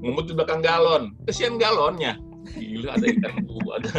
Ngumpet 0.00 0.30
di 0.30 0.32
belakang 0.38 0.62
galon. 0.62 1.12
Kesian 1.26 1.60
galonnya. 1.60 2.16
Gila 2.56 2.96
ada 2.96 3.04
ikan 3.04 3.34
ada 3.80 3.92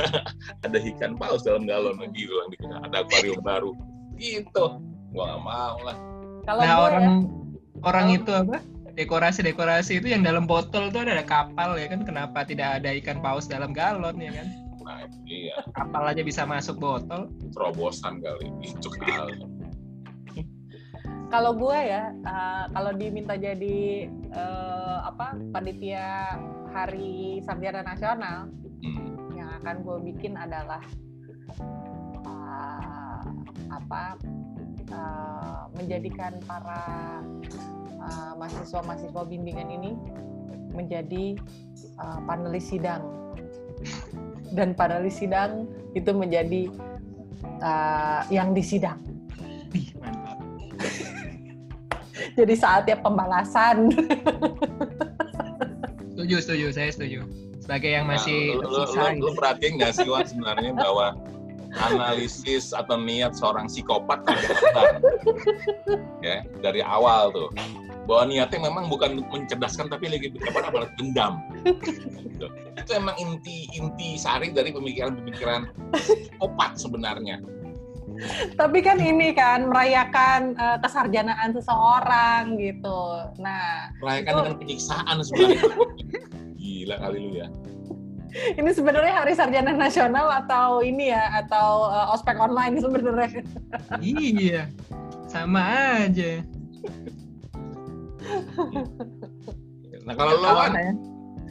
ada 0.65 0.77
ikan 0.93 1.15
paus 1.15 1.43
dalam 1.47 1.63
galon 1.65 1.97
gila 2.11 2.43
ada 2.83 3.03
akuarium 3.03 3.39
baru 3.41 3.71
gitu 4.19 4.65
gua 5.11 5.23
gak 5.35 5.41
mau 5.43 5.77
lah 5.83 5.97
kalau 6.41 6.61
nah, 6.65 6.77
orang 6.89 7.03
ya, 7.05 7.13
orang 7.85 8.07
oh. 8.11 8.17
itu 8.17 8.31
apa? 8.31 8.57
Dekorasi-dekorasi 8.91 10.03
itu 10.03 10.11
yang 10.11 10.21
dalam 10.21 10.43
botol 10.43 10.91
tuh 10.91 11.07
ada 11.07 11.23
kapal 11.23 11.79
ya 11.79 11.87
kan? 11.87 12.03
Kenapa 12.03 12.43
tidak 12.43 12.83
ada 12.83 12.91
ikan 12.99 13.23
paus 13.23 13.47
dalam 13.47 13.71
galon 13.71 14.19
ya 14.19 14.35
kan? 14.35 14.47
Nah, 14.81 15.07
iya. 15.29 15.55
Kapal 15.71 16.11
aja 16.11 16.21
bisa 16.25 16.43
masuk 16.43 16.81
botol. 16.81 17.31
Terobosan 17.55 18.19
kali 18.19 18.51
itu 18.65 18.89
kali 18.99 19.61
kalau 21.31 21.55
gue 21.55 21.79
ya 21.79 22.11
uh, 22.27 22.67
kalau 22.75 22.91
diminta 22.91 23.39
jadi 23.39 24.11
uh, 24.35 25.07
apa 25.07 25.39
panitia 25.55 26.35
hari 26.75 27.39
sarjana 27.47 27.87
nasional 27.87 28.51
hmm. 28.83 29.39
yang 29.39 29.49
akan 29.63 29.75
gue 29.87 29.97
bikin 30.11 30.35
adalah 30.35 30.83
uh, 32.27 33.23
apa 33.71 34.19
uh, 34.91 35.71
menjadikan 35.79 36.35
para 36.43 36.83
uh, 38.01 38.33
mahasiswa-mahasiswa 38.37 39.21
bimbingan 39.29 39.69
ini 39.69 39.91
menjadi 40.73 41.37
uh, 42.01 42.19
panelis 42.25 42.67
sidang 42.71 43.03
dan 44.51 44.75
panelis 44.75 45.19
sidang 45.19 45.67
itu 45.95 46.11
menjadi 46.11 46.67
uh, 47.63 48.23
yang 48.27 48.51
disidang. 48.51 48.99
Jadi 52.37 52.53
saatnya 52.55 52.95
pembalasan. 52.99 53.91
setuju, 56.15 56.35
setuju, 56.39 56.67
saya 56.71 56.89
setuju. 56.93 57.27
Sebagai 57.61 57.91
yang 57.91 58.07
masih 58.07 58.57
nah, 58.59 58.67
lu, 58.67 58.83
lu, 58.83 58.83
lu, 58.87 59.31
lu 59.31 59.31
perhatiin 59.37 59.79
nggak 59.79 59.93
sih 59.95 60.07
Wan 60.09 60.25
sebenarnya 60.27 60.71
bahwa 60.75 61.15
analisis 61.79 62.75
atau 62.75 62.99
niat 62.99 63.31
seorang 63.31 63.71
psikopat 63.71 64.19
ya 66.25 66.43
dari 66.59 66.83
awal 66.83 67.31
tuh 67.31 67.47
bahwa 68.09 68.23
niatnya 68.29 68.59
memang 68.65 68.89
bukan 68.89 69.21
mencerdaskan 69.29 69.87
tapi 69.89 70.09
lagi 70.09 70.33
apa 70.49 70.69
balas 70.73 70.91
dendam. 70.97 71.41
Gitu. 71.61 72.47
itu 72.73 72.91
emang 72.97 73.13
inti 73.21 73.69
inti 73.77 74.17
sari 74.17 74.49
dari 74.49 74.73
pemikiran-pemikiran 74.73 75.69
psikopat 75.93 76.73
sebenarnya. 76.81 77.37
Tapi 78.57 78.81
kan 78.81 78.97
ini 78.97 79.33
kan 79.33 79.69
merayakan 79.69 80.57
uh, 80.57 80.77
kesarjanaan 80.81 81.53
seseorang 81.53 82.57
gitu. 82.57 83.01
Nah 83.37 83.93
merayakan 84.01 84.31
itu... 84.33 84.39
dengan 84.41 84.57
penyiksaan 84.57 85.15
sebenarnya. 85.21 85.63
Gila 86.57 86.95
kali 86.97 87.17
lu 87.21 87.31
ya. 87.37 87.47
Ini 88.31 88.71
sebenarnya 88.71 89.13
hari 89.21 89.35
sarjana 89.35 89.75
nasional 89.75 90.31
atau 90.31 90.79
ini 90.79 91.11
ya 91.11 91.43
atau 91.45 91.91
uh, 91.91 92.15
ospek 92.15 92.39
online 92.39 92.79
sebenarnya? 92.81 93.43
Iya 94.01 94.71
sama 95.31 95.63
aja 96.03 96.43
nah 100.07 100.13
kalau 100.17 100.33
lo 100.39 100.49
kan 100.57 100.97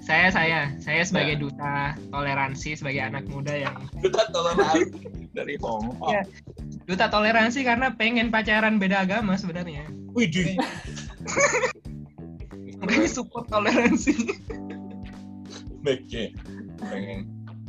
saya 0.01 0.33
saya 0.33 0.73
saya 0.81 1.05
sebagai 1.05 1.37
ya. 1.37 1.41
duta 1.45 1.75
toleransi 2.09 2.73
sebagai 2.73 3.05
anak 3.05 3.29
muda 3.29 3.53
yang 3.53 3.77
duta 4.01 4.25
toleransi 4.33 4.97
dari 5.37 5.55
Hongkong 5.61 6.13
ya. 6.17 6.23
duta 6.89 7.07
toleransi 7.13 7.63
karena 7.63 7.93
pengen 7.95 8.33
pacaran 8.33 8.81
beda 8.81 9.05
agama 9.05 9.37
sebenarnya 9.37 9.85
Widih. 10.15 10.59
Makanya 12.83 13.11
support 13.11 13.47
toleransi. 13.47 14.15
Oke. 15.87 16.35
Pengen. 16.81 17.21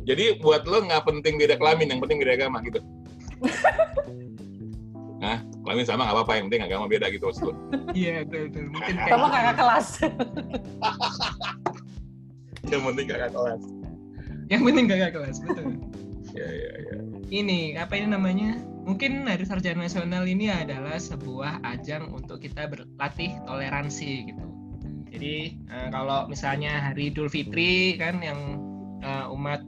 Jadi 0.02 0.42
buat 0.42 0.66
lo 0.66 0.82
nggak 0.82 1.06
penting 1.06 1.38
beda 1.38 1.54
kelamin, 1.54 1.94
yang 1.94 2.00
penting 2.02 2.18
beda 2.18 2.34
agama 2.38 2.58
gitu. 2.66 2.80
Nah, 5.22 5.38
kelamin 5.62 5.86
sama 5.86 6.06
nggak 6.06 6.16
apa-apa, 6.18 6.32
yang 6.36 6.44
penting 6.50 6.62
agama 6.66 6.84
beda 6.90 7.06
gitu 7.14 7.24
maksud 7.30 7.44
lo. 7.50 7.54
Iya, 7.98 8.26
betul, 8.26 8.42
betul. 8.50 8.64
Mungkin 8.74 8.94
kayak 8.98 9.12
sama 9.14 9.26
kakak 9.30 9.56
kelas. 9.62 9.86
yang 12.70 12.82
penting 12.82 13.06
kakak 13.06 13.30
kelas. 13.30 13.62
Yang 14.50 14.62
penting 14.66 14.84
kakak 14.90 15.12
kelas, 15.14 15.36
betul. 15.42 15.66
Iya, 16.32 16.48
iya, 16.48 16.72
iya. 16.82 16.94
Ini, 17.32 17.60
apa 17.80 17.92
ini 17.96 18.08
namanya? 18.12 18.60
Mungkin 18.82 19.24
Hari 19.30 19.46
Sarjana 19.46 19.86
Nasional 19.86 20.26
ini 20.26 20.50
adalah 20.50 20.98
sebuah 20.98 21.62
ajang 21.62 22.10
untuk 22.10 22.42
kita 22.42 22.66
berlatih 22.66 23.30
toleransi 23.46 24.34
gitu. 24.34 24.46
Jadi 25.12 25.60
uh, 25.70 25.88
kalau 25.92 26.26
misalnya 26.26 26.90
hari 26.90 27.12
Idul 27.12 27.30
Fitri 27.30 27.94
kan 28.00 28.18
yang 28.24 28.58
uh, 29.04 29.30
umat 29.30 29.62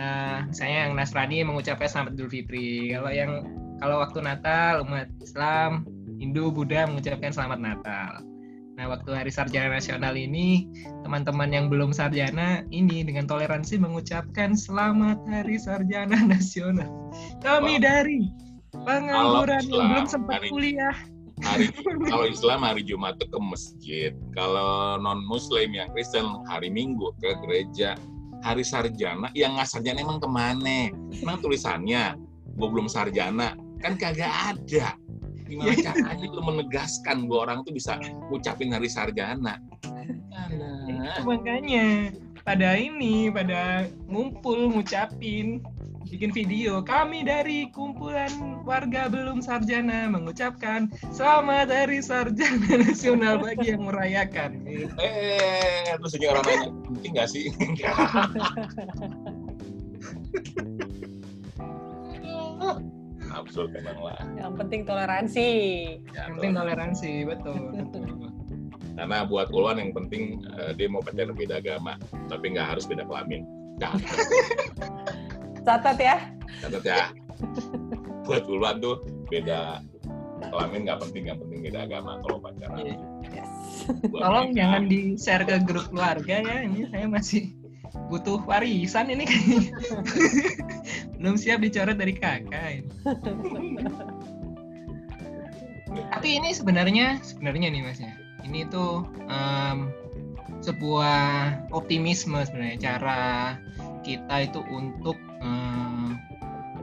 uh, 0.00 0.48
saya 0.54 0.88
yang 0.88 0.96
Nasrani 0.96 1.44
mengucapkan 1.44 1.90
selamat 1.90 2.16
Idul 2.16 2.30
Fitri. 2.30 2.94
Kalau 2.94 3.10
yang 3.12 3.44
kalau 3.78 4.02
waktu 4.02 4.18
Natal 4.22 4.84
umat 4.86 5.08
Islam, 5.22 5.86
Hindu, 6.18 6.50
Buddha 6.54 6.86
mengucapkan 6.86 7.34
selamat 7.34 7.60
Natal. 7.60 8.12
Nah, 8.74 8.90
waktu 8.90 9.06
Hari 9.14 9.30
Sarjana 9.30 9.78
Nasional 9.78 10.18
ini, 10.18 10.66
teman-teman 11.06 11.46
yang 11.54 11.70
belum 11.70 11.94
sarjana 11.94 12.66
ini 12.74 13.06
dengan 13.06 13.30
toleransi 13.30 13.78
mengucapkan 13.78 14.58
selamat 14.58 15.22
Hari 15.30 15.56
Sarjana 15.62 16.18
Nasional. 16.34 16.90
Kami 17.38 17.78
wow. 17.78 17.82
dari 17.82 18.20
pengangguran 18.82 19.62
yang 19.70 19.86
belum 19.94 20.06
sempat 20.10 20.42
hari, 20.42 20.48
kuliah 20.50 20.96
hari 21.42 21.70
kalau 22.10 22.26
Islam 22.26 22.60
hari 22.62 22.82
Jumat 22.82 23.18
ke 23.18 23.38
masjid 23.38 24.12
kalau 24.34 24.98
non 24.98 25.22
Muslim 25.26 25.74
yang 25.74 25.90
Kristen 25.90 26.26
hari 26.46 26.70
Minggu 26.70 27.14
ke 27.18 27.34
gereja 27.42 27.98
hari 28.42 28.62
sarjana 28.62 29.30
yang 29.34 29.54
nggak 29.58 29.70
sarjana 29.70 30.02
emang 30.02 30.18
ke 30.18 30.28
mana 30.30 30.90
emang 31.22 31.38
tulisannya 31.42 32.18
gue 32.54 32.68
belum 32.70 32.86
sarjana 32.86 33.56
kan 33.82 33.98
kagak 33.98 34.30
ada 34.30 34.94
gimana 35.44 35.76
iya. 35.76 35.92
caranya 35.92 36.26
lu 36.30 36.40
menegaskan 36.40 37.28
bahwa 37.28 37.40
orang 37.50 37.58
tuh 37.68 37.74
bisa 37.76 38.00
ngucapin 38.32 38.72
hari 38.72 38.88
sarjana 38.88 39.60
nah. 40.58 41.20
makanya 41.24 42.12
pada 42.44 42.76
ini 42.76 43.32
pada 43.32 43.88
ngumpul 44.08 44.72
ngucapin 44.72 45.64
bikin 46.14 46.30
video. 46.30 46.78
Kami 46.84 47.24
dari 47.24 47.72
kumpulan 47.72 48.60
warga 48.68 49.08
belum 49.08 49.40
sarjana 49.40 50.12
mengucapkan 50.12 50.92
selamat 51.10 51.72
hari 51.72 52.04
sarjana 52.04 52.84
nasional 52.84 53.40
bagi 53.40 53.72
yang 53.72 53.88
merayakan. 53.88 54.60
Eh, 55.00 55.96
terus 55.96 56.12
orang 56.20 56.44
nanya, 56.44 56.68
penting 56.92 57.16
nggak 57.16 57.28
sih? 57.32 57.48
Absurd 63.44 63.76
memang 63.76 63.98
lah. 64.00 64.18
Yang 64.40 64.54
penting 64.64 64.80
toleransi. 64.88 65.50
Ya, 66.16 66.26
yang 66.26 66.40
penting 66.40 66.52
toleransi, 66.56 67.12
betul. 67.28 67.56
betul. 67.76 68.04
Karena 68.94 69.26
buat 69.26 69.52
Ulwan 69.52 69.76
yang 69.82 69.92
penting 69.92 70.40
uh, 70.54 70.72
dia 70.72 70.88
mau 70.88 71.04
pacaran 71.04 71.36
beda 71.36 71.60
agama, 71.60 72.00
tapi 72.30 72.56
nggak 72.56 72.72
harus 72.72 72.88
beda 72.88 73.04
kelamin. 73.04 73.44
Catat 75.66 75.98
ya. 75.98 76.16
Catat 76.62 76.84
ya. 76.86 77.04
Buat 78.24 78.48
duluan 78.48 78.78
tuh 78.80 79.02
beda 79.28 79.82
kelamin 80.40 80.80
nggak 80.88 80.98
penting, 81.04 81.22
yang 81.28 81.38
penting 81.42 81.60
beda 81.60 81.78
agama 81.84 82.22
kalau 82.22 82.38
pacaran. 82.40 82.96
Yes. 83.28 83.50
Tolong 84.08 84.54
jangan 84.54 84.82
di 84.86 85.18
share 85.18 85.44
ke 85.44 85.56
grup 85.66 85.90
keluarga 85.90 86.40
ya. 86.40 86.56
Ini 86.64 86.88
saya 86.88 87.06
masih 87.10 87.63
butuh 88.10 88.42
warisan 88.44 89.10
ini. 89.10 89.26
Belum 91.18 91.38
siap 91.38 91.64
dicoret 91.64 91.96
dari 91.96 92.14
kakak. 92.14 92.84
Tapi 96.10 96.28
ini 96.36 96.50
sebenarnya 96.50 97.22
sebenarnya 97.22 97.70
nih 97.70 97.82
mas 97.86 98.02
ya. 98.02 98.12
ini 98.44 98.68
tuh 98.68 99.08
em, 99.24 99.88
sebuah 100.60 101.64
optimisme 101.72 102.36
sebenarnya 102.44 102.76
cara 102.76 103.22
kita 104.04 104.44
itu 104.44 104.60
untuk 104.68 105.16
em, 105.40 106.20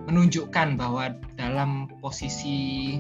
menunjukkan 0.10 0.74
bahwa 0.74 1.14
dalam 1.38 1.86
posisi 2.02 2.98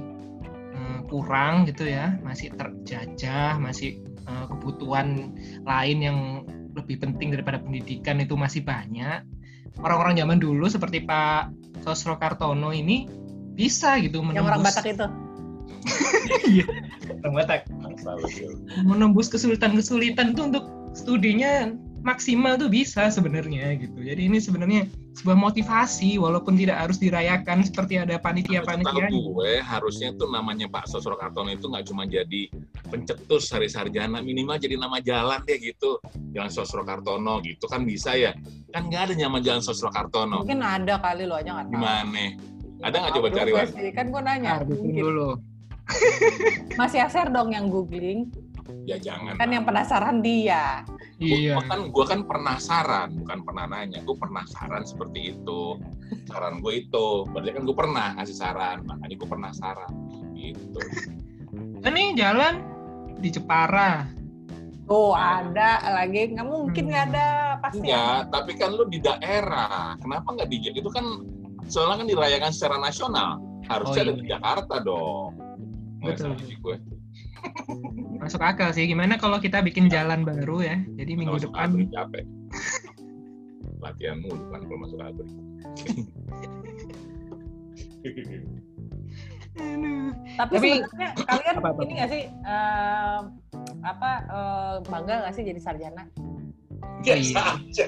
em, 0.76 1.02
kurang 1.10 1.66
gitu 1.66 1.90
ya 1.90 2.22
masih 2.22 2.54
terjajah 2.54 3.58
masih 3.58 3.98
eh, 4.06 4.46
kebutuhan 4.52 5.34
lain 5.66 5.98
yang 6.06 6.20
lebih 6.76 7.04
penting 7.04 7.36
daripada 7.36 7.60
pendidikan 7.60 8.20
itu 8.24 8.36
masih 8.40 8.64
banyak 8.64 9.24
orang-orang 9.80 10.20
zaman 10.20 10.38
dulu 10.40 10.68
seperti 10.68 11.04
Pak 11.08 11.52
Sosro 11.88 12.20
Kartono 12.20 12.76
ini 12.76 13.08
bisa 13.56 13.96
gitu 14.00 14.20
Yang 14.24 14.46
orang 14.48 14.62
menembus 14.62 14.76
Batak 14.76 14.86
itu. 14.88 15.08
Iya, 16.52 16.66
orang 17.24 17.34
Batak 17.34 17.62
menembus 18.86 19.28
kesulitan-kesulitan 19.32 20.38
tuh 20.38 20.44
untuk 20.54 20.66
studinya 20.94 21.72
maksimal 22.02 22.58
tuh 22.58 22.70
bisa 22.70 23.10
sebenarnya 23.10 23.78
gitu. 23.78 24.02
Jadi 24.02 24.22
ini 24.30 24.38
sebenarnya 24.42 24.90
sebuah 25.12 25.36
motivasi 25.36 26.16
walaupun 26.16 26.56
tidak 26.56 26.88
harus 26.88 26.96
dirayakan 26.96 27.62
seperti 27.62 28.00
ada 28.00 28.16
Tahu 28.16 28.32
panitia-panitia. 28.32 29.12
gue 29.12 29.54
harusnya 29.60 30.16
tuh 30.16 30.32
namanya 30.32 30.72
Pak 30.72 30.88
Sosro 30.88 31.20
Kartono 31.20 31.52
itu 31.52 31.68
nggak 31.68 31.84
cuma 31.84 32.08
jadi 32.08 32.48
pencetus 32.88 33.52
hari 33.52 33.68
sarjana 33.68 34.24
minimal 34.24 34.56
jadi 34.56 34.80
nama 34.80 35.04
jalan 35.04 35.44
dia 35.44 35.60
gitu 35.60 36.00
jalan 36.32 36.48
Sosro 36.48 36.88
Kartono 36.88 37.44
gitu 37.44 37.68
kan 37.68 37.84
bisa 37.84 38.16
ya 38.16 38.32
kan 38.72 38.88
nggak 38.88 39.12
ada 39.12 39.14
nama 39.14 39.44
jalan 39.44 39.60
Sosro 39.60 39.92
Kartono 39.92 40.42
Mungkin 40.42 40.64
ada 40.64 40.96
kali 40.98 41.28
lo 41.28 41.36
aja 41.36 41.60
nggak 41.60 41.68
tahu. 41.68 41.76
gimana 41.76 42.24
ada 42.82 42.96
nggak 42.98 43.14
coba 43.14 43.28
Tahu 43.28 43.38
cari 43.38 43.52
sih, 43.68 43.92
Kan 43.94 44.06
gue 44.10 44.22
nanya. 44.24 44.52
Nah, 44.58 44.66
mungkin. 44.66 44.96
dulu. 44.98 45.30
Mas 46.80 46.94
Yaser 46.96 47.28
dong 47.30 47.52
yang 47.52 47.68
googling. 47.68 48.32
ya 48.88 48.96
jangan 48.96 49.36
Kan 49.36 49.52
yang 49.52 49.68
penasaran 49.68 50.24
dia. 50.24 50.82
Iya. 51.22 51.54
Gua 51.62 51.64
kan 51.70 51.80
gue 51.94 52.06
kan 52.10 52.20
penasaran 52.26 53.10
bukan 53.22 53.40
pernah 53.46 53.66
nanya 53.70 54.02
gue 54.02 54.16
penasaran 54.18 54.82
seperti 54.82 55.38
itu 55.38 55.78
saran 56.26 56.66
gue 56.66 56.82
itu 56.82 57.30
berarti 57.30 57.50
kan 57.54 57.62
gue 57.62 57.76
pernah 57.78 58.08
ngasih 58.18 58.36
saran 58.36 58.82
makanya 58.90 59.16
gue 59.22 59.30
penasaran 59.30 59.94
gitu 60.34 60.82
Ini 61.82 62.14
jalan 62.18 62.54
di 63.22 63.30
Jepara. 63.30 64.06
Tuh 64.90 65.14
ada 65.14 65.82
lagi. 66.02 66.34
Nggak 66.34 66.48
mungkin 66.50 66.84
nggak 66.90 67.06
ada 67.14 67.28
pasti. 67.62 67.86
Iya, 67.86 68.26
tapi 68.30 68.58
kan 68.58 68.74
lu 68.74 68.86
di 68.90 68.98
daerah. 69.02 69.96
Kenapa 70.02 70.36
nggak 70.36 70.50
di 70.50 70.58
itu 70.74 70.90
kan 70.90 71.06
soalnya 71.70 72.04
kan 72.04 72.08
dirayakan 72.10 72.52
secara 72.52 72.76
nasional. 72.82 73.42
Harusnya 73.70 74.02
Oh, 74.02 74.06
ada 74.10 74.14
iya. 74.14 74.20
di 74.20 74.26
Jakarta 74.28 74.76
dong. 74.82 75.32
Betul. 76.02 76.34
gue. 76.38 76.76
Masuk 78.22 78.42
akal 78.42 78.70
sih. 78.72 78.86
Gimana 78.86 79.18
kalau 79.18 79.42
kita 79.42 79.62
bikin 79.62 79.90
jalan 79.90 80.22
baru 80.22 80.62
ya? 80.62 80.78
Jadi 80.96 81.12
minggu 81.18 81.42
depan 81.42 81.74
abri, 81.74 81.86
capek. 81.90 82.26
Latihan 83.82 84.18
mulu 84.22 84.42
kan 84.54 84.62
kalau 84.62 84.80
masuk. 84.86 85.00
Aduh. 85.02 85.28
Tapi, 90.32 90.54
Tapi- 90.58 90.80
sebenarnya 90.80 91.10
kalian 91.28 91.56
Apa, 91.60 91.70
apa, 91.76 91.80
ini 91.84 91.94
nggak 92.00 92.10
sih 92.10 92.24
eh, 92.32 93.20
apa 93.84 94.12
eh, 94.26 94.76
bangga 94.88 95.16
nggak 95.26 95.34
sih 95.36 95.44
jadi 95.44 95.60
sarjana? 95.62 96.04
biasa 97.02 97.18
Iya. 97.18 97.42
aja. 97.58 97.86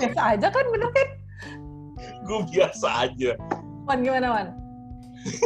Biasa 0.00 0.20
aja 0.34 0.46
kan 0.50 0.64
bener 0.70 0.90
kan? 0.94 1.08
Gue 2.24 2.40
biasa 2.48 2.88
aja. 3.06 3.30
Wan 3.86 3.98
gimana 4.02 4.26
Wan? 4.30 4.46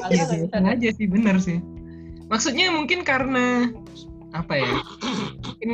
Bangga 0.01 0.23
Iya 0.37 0.71
aja 0.77 0.89
sih 0.93 1.07
bener 1.09 1.37
sih. 1.41 1.59
Maksudnya 2.29 2.73
mungkin 2.73 3.05
karena 3.05 3.71
apa 4.33 4.53
ya? 4.59 4.71
Mungkin 5.45 5.71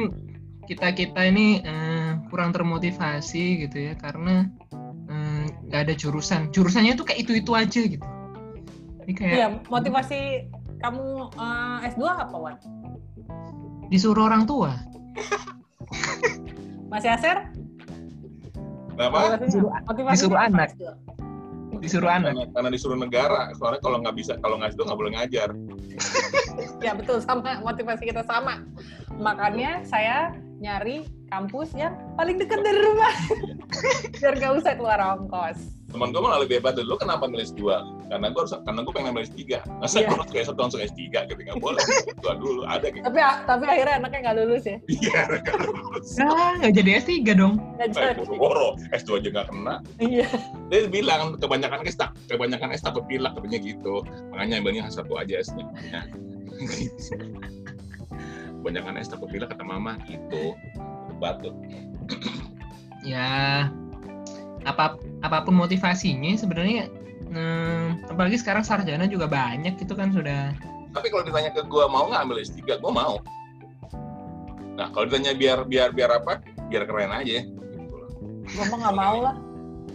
kita 0.67 0.95
kita 0.95 1.21
ini 1.31 1.63
eh, 1.63 2.19
kurang 2.31 2.55
termotivasi 2.55 3.67
gitu 3.67 3.77
ya 3.91 3.95
karena 3.99 4.47
eh, 5.11 5.45
nggak 5.71 5.81
ada 5.91 5.95
jurusan. 5.95 6.51
Jurusannya 6.51 6.95
tuh 6.99 7.07
kayak 7.07 7.27
itu 7.27 7.33
itu 7.41 7.53
aja 7.55 7.81
gitu. 7.87 8.07
Ini 9.07 9.13
kayak 9.17 9.35
Iya, 9.35 9.47
motivasi 9.67 10.21
kamu 10.83 11.07
eh, 11.35 11.89
S2 11.95 12.03
apa 12.07 12.37
Wan? 12.37 12.57
disuruh 13.91 14.31
orang 14.31 14.47
tua. 14.47 14.79
Mas 16.87 17.03
Yaser? 17.03 17.51
Motivasinya, 18.95 19.83
motivasinya 19.83 20.15
disuruh 20.15 20.39
apa 20.39 20.47
anak. 20.47 20.69
S2? 20.79 20.87
Disuruh 21.81 22.13
anak. 22.13 22.37
Karena, 22.37 22.45
karena 22.53 22.71
disuruh 22.71 22.99
negara. 23.01 23.51
Soalnya 23.57 23.81
kalau 23.81 23.99
nggak 24.05 24.17
bisa, 24.17 24.33
kalau 24.39 24.61
nggak 24.61 24.77
itu 24.77 24.83
nggak 24.85 24.99
boleh 24.99 25.13
ngajar. 25.17 25.49
Ya 26.81 26.97
betul 26.97 27.21
sama 27.21 27.61
motivasi 27.61 28.09
kita 28.09 28.25
sama. 28.25 28.65
Makanya 29.17 29.85
saya 29.85 30.33
nyari 30.61 31.09
kampus 31.33 31.73
yang 31.73 31.97
paling 32.17 32.37
dekat 32.37 32.61
dari 32.61 32.81
rumah. 32.81 33.15
Biar 34.21 34.35
gak 34.37 34.61
usah 34.61 34.73
keluar 34.77 35.01
ongkos. 35.17 35.80
Temen 35.91 36.15
gue 36.15 36.23
malah 36.23 36.39
lebih 36.47 36.63
hebat 36.63 36.79
dulu. 36.79 36.95
Kenapa 36.95 37.27
nulis 37.27 37.51
dua? 37.51 37.83
Karena 38.07 38.31
gue 38.31 38.41
harus, 38.47 38.55
karena 38.55 38.81
gue 38.87 38.93
pengen 38.95 39.11
nulis 39.11 39.31
tiga. 39.35 39.59
Masa 39.83 39.99
Iya. 39.99 40.07
gue 40.07 40.17
harus 40.23 40.31
kayak 40.31 40.47
satu 40.47 40.61
langsung 40.63 40.81
S3 40.83 41.03
gitu 41.27 41.41
nggak 41.43 41.59
boleh. 41.59 41.83
Dua 42.23 42.35
dulu 42.39 42.63
ada 42.63 42.87
gitu. 42.87 43.03
Tapi 43.03 43.19
tapi 43.43 43.65
akhirnya 43.67 43.95
anaknya 43.99 44.19
nggak 44.23 44.37
lulus 44.39 44.65
ya. 44.67 44.77
Iya, 44.87 45.21
nggak 45.43 45.57
lulus. 45.67 46.09
Nah, 46.23 46.51
nggak 46.63 46.73
jadi 46.79 46.91
S3 47.03 47.11
dong. 47.35 47.55
Nggak 47.59 47.89
jadi. 47.91 48.15
boro-boro, 48.23 48.69
S2 48.95 49.11
aja 49.19 49.29
nggak 49.35 49.47
kena. 49.51 49.75
Iya. 49.99 50.29
Dia 50.71 50.81
bilang 50.87 51.23
kebanyakan 51.43 51.83
S 51.83 51.99
tak, 51.99 52.15
kebanyakan 52.31 52.71
S 52.71 52.83
takut 52.87 53.03
pilek 53.11 53.35
katanya 53.35 53.59
gitu. 53.59 54.07
Makanya 54.31 54.55
ambilnya 54.63 54.87
satu 54.95 55.19
aja 55.19 55.43
S-nya. 55.43 55.67
Ya. 55.91 56.03
kebanyakan 58.63 58.95
S 59.01 59.11
takut 59.11 59.27
pilek 59.27 59.51
kata 59.51 59.67
mama 59.67 59.99
gitu. 60.07 60.55
Batuk. 61.19 61.57
Ya 63.03 63.69
apa 64.69 65.01
apa 65.25 65.39
pun 65.45 65.57
motivasinya 65.57 66.37
sebenarnya 66.37 66.89
eh, 67.33 67.87
apalagi 68.11 68.37
sekarang 68.37 68.67
sarjana 68.67 69.09
juga 69.09 69.31
banyak 69.31 69.81
itu 69.81 69.95
kan 69.95 70.13
sudah 70.13 70.53
Tapi 70.91 71.07
kalau 71.07 71.23
ditanya 71.23 71.55
ke 71.55 71.63
gue 71.71 71.85
mau 71.87 72.11
nggak 72.11 72.27
ambil 72.27 72.43
S3, 72.43 72.83
gue 72.83 72.91
mau. 72.91 73.23
Nah 74.75 74.91
kalau 74.91 75.07
ditanya 75.07 75.39
biar 75.39 75.63
biar 75.63 75.95
biar 75.95 76.19
apa? 76.19 76.43
Biar 76.67 76.83
keren 76.83 77.15
aja. 77.15 77.47
Gitu 77.47 77.95
loh. 77.95 78.11
Gue 78.43 78.65
mah 78.75 78.79
nggak 78.83 78.97
mau 78.99 79.17
lah. 79.23 79.39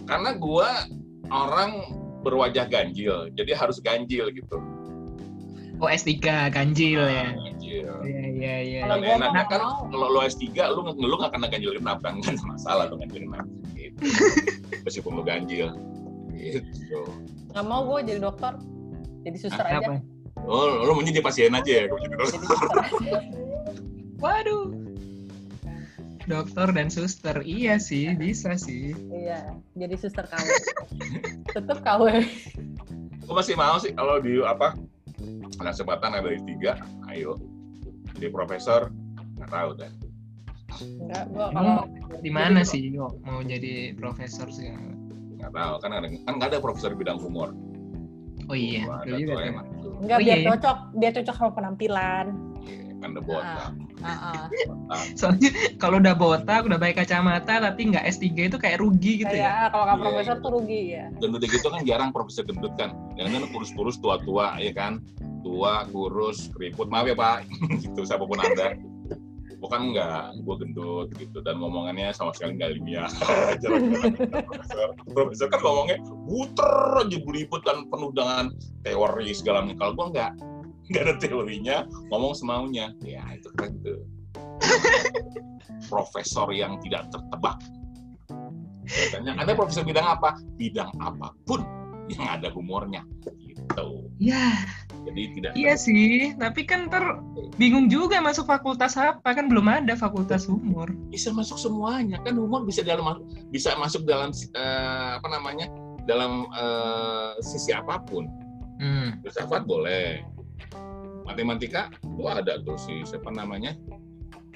Karena 0.08 0.32
gue 0.39 0.69
orang 1.28 1.71
berwajah 2.23 2.71
ganjil, 2.71 3.28
jadi 3.36 3.60
harus 3.60 3.84
ganjil 3.84 4.32
gitu. 4.32 4.58
oh 5.84 5.89
S3 5.91 6.15
ganjil 6.56 7.04
ya. 7.04 7.36
Ganjil. 7.65 7.89
Iya 8.06 8.23
iya 8.30 8.56
iya. 8.62 8.80
Kalau 8.86 8.95
gua 9.01 9.15
nggak 9.17 9.45
kan 9.49 9.62
kalau 9.89 10.08
lo 10.13 10.19
S3 10.21 10.45
lu 10.71 10.82
lu 10.93 11.15
nggak 11.17 11.34
kena 11.34 11.47
ganjil 11.49 11.71
genap 11.73 11.99
kan 12.06 12.13
nggak 12.21 12.38
ada 12.38 12.45
masalah 12.45 12.84
dong 12.88 13.01
ganjil 13.01 13.25
genap 13.25 13.47
gitu. 13.73 13.97
meskipun 14.86 15.12
lu 15.17 15.23
ganjil 15.25 15.69
gitu 16.36 17.01
Nggak 17.56 17.65
mau 17.65 17.82
gue 17.88 17.99
jadi 18.06 18.19
dokter. 18.21 18.54
Jadi 19.25 19.38
suster 19.41 19.65
aja. 19.65 19.82
apa? 19.82 19.93
oh 20.45 20.86
lu 20.86 20.91
mau 20.93 21.01
jadi 21.01 21.23
pasien 21.23 21.56
aja 21.58 21.71
ya 21.71 21.84
kalau 21.89 22.01
jadi 22.04 22.15
dokter. 22.19 22.39
Waduh. 24.21 24.65
Dokter 26.25 26.67
dan 26.73 26.89
suster, 26.89 27.38
iya 27.45 27.78
sih, 27.78 28.10
bisa 28.17 28.58
sih. 28.58 28.97
Iya. 29.13 29.45
Jadi 29.78 29.93
suster 29.93 30.25
KW. 30.25 30.47
Tetep 31.54 31.78
KW. 31.86 32.04
gue 33.25 33.34
masih 33.34 33.58
mau 33.58 33.78
sih 33.82 33.89
kalau 33.97 34.21
di 34.21 34.38
apa 34.45 34.78
ada 35.58 35.71
kesempatan 35.73 36.13
ada 36.13 36.30
di 36.30 36.41
tiga 36.45 36.78
ayo 37.10 37.41
jadi 38.15 38.28
profesor 38.32 38.89
nggak 39.38 39.51
tahu 39.51 39.71
dah 39.78 39.91
Enggak, 40.75 41.23
gue 41.32 41.45
kalau 41.56 41.88
di 42.19 42.32
mana 42.34 42.60
sih 42.67 42.91
kok 42.91 43.15
mau 43.23 43.39
jadi 43.39 43.95
profesor 43.95 44.51
sih? 44.51 44.67
nggak 45.39 45.51
tahu 45.54 45.73
kan 45.80 45.91
ada 45.93 46.08
kan 46.25 46.34
nggak 46.36 46.49
ada 46.51 46.60
profesor 46.60 46.91
di 46.91 46.99
bidang 46.99 47.19
humor 47.21 47.51
Oh 48.45 48.54
iya, 48.54 48.86
ada 48.86 49.15
juga 49.17 49.41
tuh 49.41 49.47
emang 49.47 49.65
tuh 49.82 49.93
enggak 50.06 50.17
Oh, 50.17 50.21
biar 50.21 50.38
iya, 50.38 50.43
iya. 50.43 50.49
cocok, 50.54 50.78
biar 50.93 51.12
cocok 51.17 51.34
sama 51.34 51.51
penampilan. 51.58 52.25
Iya, 52.62 52.93
kan 53.01 53.10
ada 53.10 53.21
botak 53.25 53.71
Heeh. 54.06 54.41
botak. 54.69 55.04
Soalnya 55.17 55.49
kalau 55.82 55.97
udah 55.97 56.13
botak, 56.13 56.62
udah 56.62 56.78
pakai 56.78 56.95
kacamata, 57.01 57.54
tapi 57.58 57.82
nggak 57.89 58.06
S3 58.06 58.25
itu 58.54 58.58
kayak 58.62 58.78
rugi 58.78 59.25
gitu 59.25 59.34
ya. 59.34 59.73
Kalau 59.73 59.89
nggak 59.89 59.97
profesor 59.97 60.36
tuh 60.45 60.51
rugi 60.62 60.82
ya. 60.93 61.06
gendut 61.17 61.41
gitu 61.41 61.67
kan 61.73 61.82
jarang 61.88 62.10
profesor 62.13 62.45
gendut 62.45 62.73
kan 62.78 62.93
yang 63.17 63.34
kan 63.34 63.49
kurus-kurus 63.49 63.97
tua-tua 63.97 64.62
ya 64.62 64.69
kan 64.78 65.01
tua 65.45 65.86
kurus 65.93 66.49
keriput. 66.58 66.89
Maaf 66.89 67.05
ya 67.05 67.15
pak. 67.15 67.45
Gitu 67.86 68.01
siapa 68.01 68.25
pun 68.25 68.41
anda. 68.41 68.73
Bukan 69.62 69.93
enggak 69.93 70.36
gue 70.45 70.55
gendut 70.62 71.08
gitu 71.15 71.41
dan 71.41 71.58
ngomongannya 71.58 72.13
sama 72.13 72.36
sekali 72.36 72.60
nggak 72.60 72.75
ilmiah. 72.75 73.10
Profesor. 73.63 74.88
Profesor 75.10 75.47
kan 75.49 75.60
ngomongnya 75.63 75.97
muter 76.27 77.01
aja 77.01 77.17
beribut 77.23 77.62
dan 77.65 77.88
penuh 77.89 78.12
dengan 78.13 78.51
teori 78.86 79.31
segala 79.34 79.65
macam. 79.65 79.77
Kalau 79.79 79.93
gue 79.95 80.05
enggak 80.13 80.31
nggak 80.91 81.01
ada 81.01 81.15
teorinya 81.17 81.77
ngomong 82.13 82.34
semaunya. 82.38 82.93
Ya 83.01 83.25
itu 83.34 83.49
keren 83.58 83.79
tuh 83.81 84.05
profesor 85.88 86.49
yang 86.51 86.77
tidak 86.81 87.10
tertebak. 87.13 87.58
Katanya, 88.86 89.34
Anda 89.41 89.58
profesor 89.58 89.81
bidang 89.81 90.05
apa? 90.05 90.38
Bidang 90.62 90.93
apa 91.01 91.34
pun 91.49 91.65
yang 92.12 92.38
ada 92.38 92.53
humornya. 92.53 93.01
Gitu. 93.65 93.75
Tuh. 93.75 94.06
Ya, 94.15 94.54
Jadi 95.06 95.21
tidak 95.36 95.51
iya 95.54 95.73
sih. 95.75 96.34
Tapi 96.34 96.63
kan 96.63 96.88
ter 96.88 97.04
bingung 97.56 97.86
juga 97.88 98.17
masuk 98.19 98.45
fakultas 98.45 98.95
apa 98.95 99.25
kan 99.28 99.45
belum 99.45 99.65
ada 99.67 99.93
fakultas 99.93 100.45
humor. 100.45 100.89
bisa 101.10 101.30
masuk 101.30 101.56
semuanya 101.56 102.17
kan 102.21 102.34
humor 102.34 102.63
bisa 102.63 102.82
dalam 102.82 103.21
bisa 103.49 103.75
masuk 103.75 104.04
dalam 104.04 104.34
eh, 104.34 105.10
apa 105.15 105.28
namanya 105.30 105.69
dalam 106.04 106.45
eh, 106.51 107.32
sisi 107.41 107.69
apa 107.69 108.01
pun 108.01 108.25
Hmm. 108.75 109.23
filsafat 109.23 109.63
boleh 109.63 110.19
matematika 111.23 111.88
itu 112.04 112.23
ada 112.28 112.60
tuh 112.60 112.75
si 112.75 113.04
siapa 113.04 113.32
namanya 113.32 113.71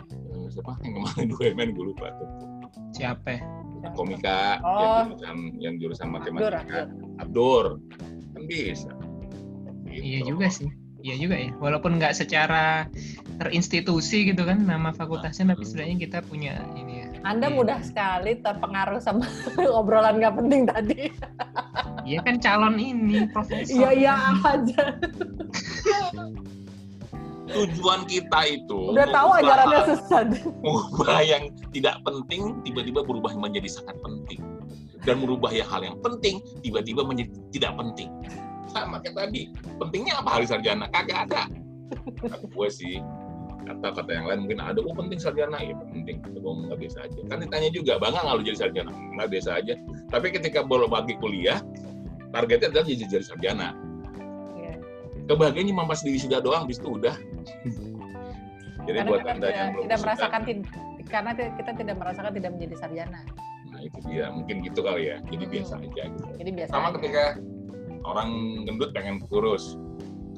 Eh, 0.09 0.47
siapa 0.51 0.75
yang 0.83 0.99
kemarin 0.99 1.27
gue 1.31 1.47
main 1.53 1.69
gue 1.71 1.85
lupa 1.87 2.11
tuh 2.15 2.29
Siapa? 2.91 3.39
komika 3.95 4.59
Oh. 4.59 4.75
yang 4.75 5.15
jurusan 5.15 5.37
yang 5.55 5.73
jurusan 5.79 6.07
Abdur, 6.09 6.19
matematika 6.19 6.79
Abdur. 7.15 7.15
Abdur 7.23 7.65
kan 8.29 8.43
bisa 8.43 8.91
Gitu. 9.89 10.03
Iya 10.05 10.19
juga 10.23 10.47
sih. 10.47 10.69
Iya 10.99 11.15
juga 11.15 11.35
ya. 11.35 11.51
Walaupun 11.57 11.95
nggak 11.95 12.11
secara 12.13 12.85
terinstitusi 13.39 14.27
gitu 14.27 14.43
kan 14.43 14.59
nama 14.61 14.91
fakultasnya, 14.91 15.47
tapi 15.49 15.63
Hmm. 15.63 15.69
sebenarnya 15.71 15.97
kita 15.97 16.17
punya 16.23 16.53
ini 16.75 16.93
ya. 16.99 17.07
Anda 17.23 17.47
Iya. 17.47 17.55
mudah 17.55 17.79
sekali 17.81 18.31
terpengaruh 18.37 18.99
sama 18.99 19.23
obrolan 19.79 20.19
nggak 20.19 20.35
penting 20.35 20.61
tadi. 20.67 21.07
Iya 22.03 22.19
kan 22.21 22.35
calon 22.37 22.75
ini 22.75 23.27
profesor. 23.29 23.71
Iya 23.71 23.89
iya 23.95 24.13
aja. 24.39 24.83
tujuan 27.49 28.05
kita 28.05 28.39
itu 28.45 28.93
Udah 28.93 29.09
tahu 29.09 29.29
ajarannya 29.41 29.81
sesat. 29.89 30.27
mengubah 30.61 31.17
yang 31.25 31.49
tidak 31.73 31.97
penting 32.05 32.61
tiba-tiba 32.61 33.01
berubah 33.01 33.33
menjadi 33.33 33.65
sangat 33.65 33.97
penting 33.99 34.37
dan 35.01 35.17
merubah 35.17 35.49
ya 35.49 35.65
hal 35.65 35.81
yang 35.81 35.97
penting 35.97 36.37
tiba-tiba 36.61 37.01
menjadi 37.01 37.33
tidak 37.49 37.73
penting 37.73 38.09
sama 38.69 38.97
kayak 38.99 39.15
tadi 39.17 39.41
pentingnya 39.75 40.13
apa 40.17 40.29
hari 40.31 40.45
sarjana 40.45 40.85
kagak 40.89 41.25
ada 41.25 41.43
kata 42.21 42.45
gue 42.45 42.69
sih 42.69 43.01
kata 43.61 43.87
kata 43.93 44.09
yang 44.09 44.25
lain 44.25 44.39
mungkin 44.43 44.59
ada 44.59 44.79
oh 44.79 44.93
penting 44.93 45.17
sarjana 45.17 45.57
ya 45.57 45.73
penting 45.87 46.17
kata 46.19 46.37
gue 46.37 46.53
nggak 46.65 46.79
biasa 46.79 46.97
aja 47.03 47.19
kan 47.27 47.37
ditanya 47.39 47.69
juga 47.69 47.93
bangga 47.97 48.19
nggak 48.19 48.35
lu 48.35 48.43
jadi 48.43 48.57
sarjana 48.59 48.91
nggak 48.91 49.29
biasa 49.29 49.49
aja 49.57 49.73
tapi 50.07 50.27
ketika 50.29 50.59
baru 50.61 50.85
bagi 50.85 51.13
kuliah 51.15 51.59
targetnya 52.29 52.69
adalah 52.69 52.85
jadi 52.85 53.05
jadi 53.07 53.25
sarjana 53.25 53.73
Iya. 54.55 54.73
kebahagiaan 55.27 55.67
cuma 55.67 55.83
pas 55.85 55.99
di 55.99 56.11
wisuda 56.11 56.37
doang 56.39 56.65
bis 56.65 56.77
itu 56.77 56.89
udah 56.91 57.15
jadi 58.81 58.97
Karena 58.97 59.09
buat 59.11 59.21
kita 59.21 59.31
anda 59.31 59.45
tidak, 59.45 59.55
yang 59.55 59.69
belum 59.69 59.83
tidak 59.83 59.97
wisuda, 59.97 60.05
merasakan 60.07 60.41
tid- 60.43 60.71
karena 61.09 61.31
kita 61.33 61.71
tidak 61.73 61.95
merasakan 61.95 62.31
tidak 62.31 62.51
menjadi 62.53 62.75
sarjana. 62.77 63.21
Nah 63.69 63.81
itu 63.81 63.97
dia, 64.03 64.25
mungkin 64.29 64.55
gitu 64.61 64.79
kali 64.79 65.03
ya. 65.05 65.17
Jadi 65.25 65.43
Hmm. 65.43 65.53
biasa 65.53 65.73
aja 65.79 66.03
gitu. 66.05 66.23
Jadi 66.37 66.51
biasa. 66.53 66.69
Sama 66.69 66.81
aja. 66.83 66.93
ketika 66.95 67.23
orang 68.09 68.29
gendut 68.65 68.89
pengen 68.91 69.21
kurus. 69.29 69.77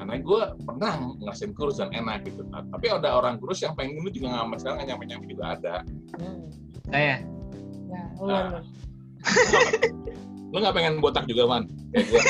Karena 0.01 0.17
gue 0.17 0.41
pernah 0.65 0.93
ngerasain 1.21 1.53
kurus 1.53 1.77
dan 1.77 1.93
enak 1.93 2.25
gitu. 2.25 2.41
Nah, 2.49 2.65
tapi 2.73 2.89
ada 2.89 3.21
orang 3.21 3.37
kurus 3.37 3.61
yang 3.61 3.77
pengen 3.77 4.01
gendut 4.01 4.17
juga 4.17 4.33
nggak 4.33 4.59
sekarang 4.59 4.77
nggak 4.81 4.89
nyampe-nyampe 4.93 5.25
juga 5.29 5.43
ada. 5.55 5.75
Hmm. 6.17 6.41
Saya. 6.89 7.15
Ya, 7.91 8.03
Nah. 8.21 8.61
lu. 10.51 10.57
Nggak 10.57 10.73
pengen 10.75 10.93
botak 10.99 11.25
juga, 11.29 11.47
Man? 11.47 11.63
Kayak 11.93 12.05
gue. 12.11 12.21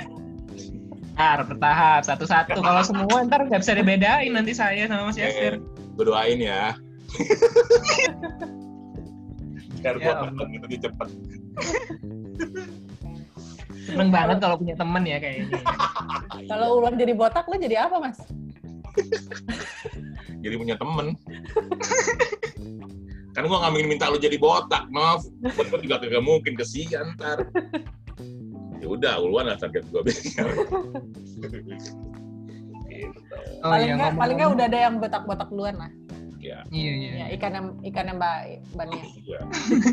Bentar, 1.22 1.46
bertahap 1.46 2.02
satu-satu. 2.02 2.66
Kalau 2.66 2.82
semua 2.82 3.22
ntar 3.30 3.46
nggak 3.46 3.62
bisa 3.62 3.78
dibedain 3.78 4.34
nanti 4.34 4.58
saya 4.58 4.90
sama 4.90 5.14
Mas 5.14 5.22
Yasir. 5.22 5.62
gue 5.94 6.06
doain 6.08 6.42
ya. 6.42 6.74
Biar 9.82 9.98
Ya 9.98 10.14
botak 10.18 10.48
gitu 10.50 10.66
cepet. 10.90 11.10
Seneng 13.92 14.10
banget 14.10 14.38
kalau 14.40 14.56
punya 14.56 14.76
temen 14.80 15.04
ya 15.04 15.18
kayak 15.20 15.36
ini. 15.44 15.52
Kalau 16.52 16.80
ulang 16.80 16.96
jadi 16.96 17.12
botak 17.12 17.44
lu 17.52 17.60
jadi 17.60 17.88
apa, 17.88 17.96
Mas? 18.00 18.20
Jadi 20.42 20.58
punya 20.58 20.74
temen. 20.76 21.16
kan 23.32 23.48
gue 23.48 23.56
nggak 23.56 23.72
minta 23.88 24.12
lo 24.12 24.20
jadi 24.20 24.36
botak, 24.42 24.92
maaf. 24.92 25.24
Gue 25.40 25.80
juga 25.86 26.02
kagak 26.02 26.20
mungkin 26.20 26.58
kesian 26.58 27.14
ntar. 27.16 27.48
Ya 28.82 28.90
udah, 28.90 29.22
uluan 29.22 29.46
lah 29.48 29.56
target 29.62 29.86
gue 29.88 30.02
biar. 30.02 30.50
gitu. 33.02 33.36
Oh 33.62 33.70
paling 33.70 33.88
iya, 33.88 33.98
nggak 33.98 34.12
paling 34.18 34.36
nggak 34.42 34.52
udah 34.58 34.66
ada 34.66 34.80
yang 34.90 34.96
botak-botak 34.98 35.50
duluan 35.54 35.76
lah. 35.78 35.92
Ya, 36.42 36.66
Iya 36.74 36.92
iya. 36.98 37.12
Ya, 37.14 37.26
ikan 37.38 37.52
yang 37.54 37.68
ikan 37.94 38.06
yang 38.10 38.18
Mbak 38.18 38.38
Bania. 38.74 39.04
iya. 39.30 39.40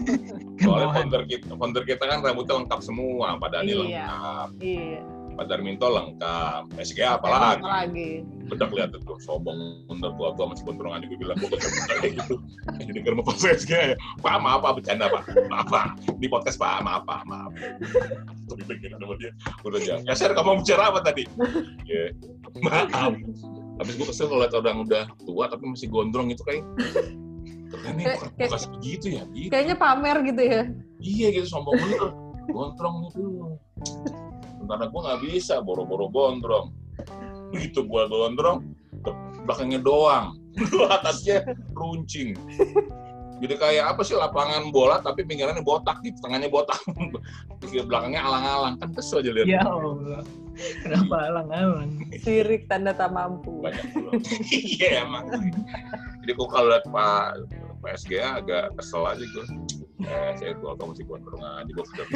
Soalnya 0.64 0.88
founder 0.96 1.22
kita, 1.28 1.52
founder 1.52 1.84
kita 1.84 2.04
kan 2.08 2.24
rambutnya 2.24 2.64
lengkap 2.64 2.80
semua. 2.80 3.36
Pak 3.36 3.52
Dani 3.52 3.68
Iya. 3.68 3.78
lengkap, 3.84 4.48
Iya. 4.64 5.00
Pak 5.38 5.46
Darminto 5.46 5.86
lengkap, 5.86 6.62
SGA 6.82 7.14
apalagi. 7.14 7.62
Apalagi. 7.62 8.10
Bedak 8.50 8.74
lihat 8.74 8.90
tuh, 8.90 9.22
sombong 9.22 9.86
bener 9.86 10.10
tua 10.18 10.34
tua 10.34 10.50
masih 10.50 10.66
gondrong 10.66 10.98
aja 10.98 11.06
gue 11.06 11.14
bilang 11.14 11.38
gue 11.38 11.46
kayak 11.54 12.18
gitu. 12.18 12.42
Jadi 12.82 12.90
denger 12.90 13.12
mau 13.14 13.22
pas 13.22 13.38
SGA 13.38 13.94
ya, 13.94 13.96
Pak 14.18 14.34
maaf 14.42 14.66
Pak 14.66 14.72
bercanda 14.82 15.06
Pak, 15.06 15.22
maaf 15.46 15.68
Pak. 15.70 15.86
Di 16.18 16.26
podcast 16.26 16.58
Pak 16.58 16.82
maaf 16.82 17.06
Pak, 17.06 17.22
maaf. 17.30 17.54
Tapi 18.50 18.62
pengen 18.66 18.98
sama 18.98 19.14
dia, 19.20 19.30
udah 19.62 19.78
jangan. 19.78 20.10
Ya 20.10 20.14
Sir, 20.18 20.34
kamu 20.34 20.58
bicara 20.64 20.90
apa 20.90 21.00
tadi? 21.06 21.22
Ya, 21.86 22.10
maaf. 22.64 23.14
Habis 23.78 23.94
gue 23.94 24.06
kesel 24.10 24.26
kalau 24.26 24.42
liat 24.42 24.54
orang 24.54 24.78
udah 24.82 25.04
tua 25.22 25.44
tapi 25.46 25.64
masih 25.70 25.86
gondrong 25.86 26.28
itu 26.34 26.42
kayak 26.42 26.66
kayak- 27.70 28.18
bukan 28.50 28.62
begitu 28.80 29.06
ya? 29.14 29.22
Gitu. 29.30 29.50
Kayaknya 29.54 29.76
pamer 29.78 30.16
gitu 30.26 30.42
ya. 30.42 30.62
Iya 30.98 31.26
gitu 31.38 31.46
sombong 31.46 31.78
bener. 31.78 32.10
Gondrong 32.50 32.96
itu. 33.06 33.24
Karena 34.68 34.84
gue 34.90 35.00
nggak 35.00 35.20
bisa 35.30 35.54
boro-boro 35.62 36.10
gondrong. 36.10 36.74
Begitu 37.54 37.86
gue 37.86 38.02
gondrong, 38.10 38.66
belakangnya 39.46 39.80
doang. 39.80 40.36
Atasnya 40.98 41.46
runcing. 41.72 42.34
Jadi 43.38 43.54
kayak 43.54 43.94
apa 43.94 44.02
sih 44.02 44.18
lapangan 44.18 44.74
bola 44.74 44.98
tapi 44.98 45.22
pinggirannya 45.22 45.62
botak 45.62 46.02
gitu, 46.02 46.18
tengahnya 46.18 46.50
botak. 46.50 46.82
Pinggir 47.62 47.86
belakangnya 47.86 48.26
alang-alang. 48.26 48.74
Kan 48.82 48.90
kesel 48.92 49.22
aja 49.22 49.30
lihat. 49.30 49.46
Ya 49.46 49.62
Allah. 49.62 50.26
Kenapa 50.82 51.16
alang-alang? 51.30 51.90
Sirik 52.18 52.66
tanda 52.66 52.92
tak 52.92 53.10
mampu. 53.10 53.62
Iya 54.78 55.06
emang. 55.06 55.26
Jadi 56.22 56.32
gue 56.34 56.48
kalau 56.50 56.68
lihat 56.68 56.84
Pak 56.86 57.38
Pak 57.78 57.92
SGA 57.96 58.42
agak 58.42 58.74
kesel 58.74 59.02
aja 59.02 59.22
gue. 59.22 59.46
Eh, 59.98 60.30
saya 60.36 60.52
tua 60.58 60.74
kamu 60.74 60.94
masih 60.94 61.04
gondrong 61.06 61.42
aja 61.42 61.66
gue 61.66 61.84
sudah 61.84 62.06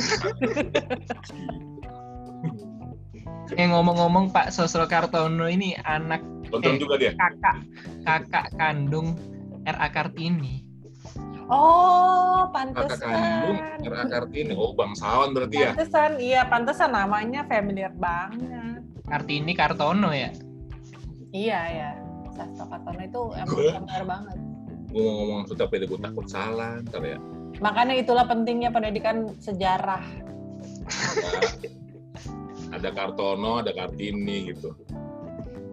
Eh 3.52 3.66
ngomong-ngomong 3.68 4.32
Pak 4.32 4.48
Sosro 4.48 4.86
Kartono 4.86 5.44
ini 5.46 5.76
anak 5.78 6.22
Gondrong 6.48 6.76
Eh. 6.76 6.80
juga 6.80 6.94
dia. 6.96 7.12
kakak 7.14 7.56
kakak 8.02 8.46
kandung 8.56 9.14
R.A. 9.62 9.88
Kartini. 9.88 10.61
Oh, 11.50 12.46
kakak 12.52 13.02
kandung 13.02 13.58
pantesan. 13.58 13.88
RA 13.88 14.04
Kartini. 14.06 14.52
Oh, 14.54 14.72
bangsawan 14.76 15.34
berarti 15.34 15.56
ya. 15.58 15.70
Pantesan, 15.74 16.10
iya 16.22 16.42
pantesan 16.46 16.90
namanya 16.94 17.42
familiar 17.46 17.92
banget. 17.96 18.82
Kartini 19.08 19.52
Kartono 19.56 20.10
ya. 20.14 20.30
Iya, 21.32 21.60
ya. 21.68 21.90
Sastra 22.32 22.64
Kartono 22.70 23.02
itu 23.02 23.22
emang 23.36 23.58
familiar 23.82 24.04
banget. 24.06 24.36
Gue 24.92 25.08
ngomong 25.08 25.48
sudah 25.48 25.66
pede 25.72 25.88
gue 25.88 26.00
takut 26.00 26.26
salah 26.28 26.78
ntar 26.84 27.02
ya. 27.04 27.18
Makanya 27.60 27.94
itulah 27.96 28.24
pentingnya 28.28 28.72
pendidikan 28.72 29.32
sejarah. 29.40 30.04
Ada, 32.72 32.88
Kartono, 32.92 33.60
ada 33.60 33.72
Kartini 33.76 34.52
gitu. 34.52 34.72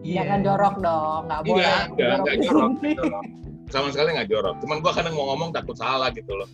Iya. 0.04 0.24
Jangan 0.24 0.40
jorok 0.44 0.76
dong, 0.80 1.22
nggak 1.28 1.42
boleh. 1.44 1.60
Enggak, 1.60 1.84
enggak, 1.92 2.16
enggak 2.16 2.36
di 2.36 2.48
jorok. 2.48 2.70
nggak 2.80 2.96
jorok. 2.96 3.26
Sama 3.70 3.88
sekali 3.94 4.18
nggak 4.18 4.30
jorok. 4.30 4.56
Cuman 4.66 4.78
gue 4.82 4.92
kadang 4.92 5.14
mau 5.14 5.34
ngomong 5.34 5.50
takut 5.54 5.78
salah 5.78 6.10
gitu 6.10 6.34
loh. 6.34 6.50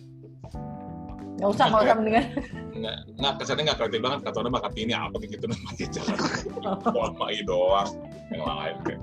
Nggak 1.36 1.48
usah, 1.52 1.64
nggak 1.68 1.82
usah 1.84 1.94
mendingan. 2.00 2.24
Nggak, 2.76 2.96
nggak 3.20 3.32
kesannya 3.40 3.62
nggak 3.68 3.78
kreatif 3.80 4.00
banget. 4.00 4.18
Kartono 4.24 4.48
mah 4.52 4.60
Kartini 4.64 4.92
apa 4.92 5.16
kayak 5.16 5.30
gitu 5.36 5.44
nama 5.48 5.70
dia 5.76 5.88
jangan. 5.92 6.18
Mau 6.92 7.28
doang. 7.44 7.88
Yang 8.32 8.42
lain 8.44 8.76
kayak. 8.84 9.00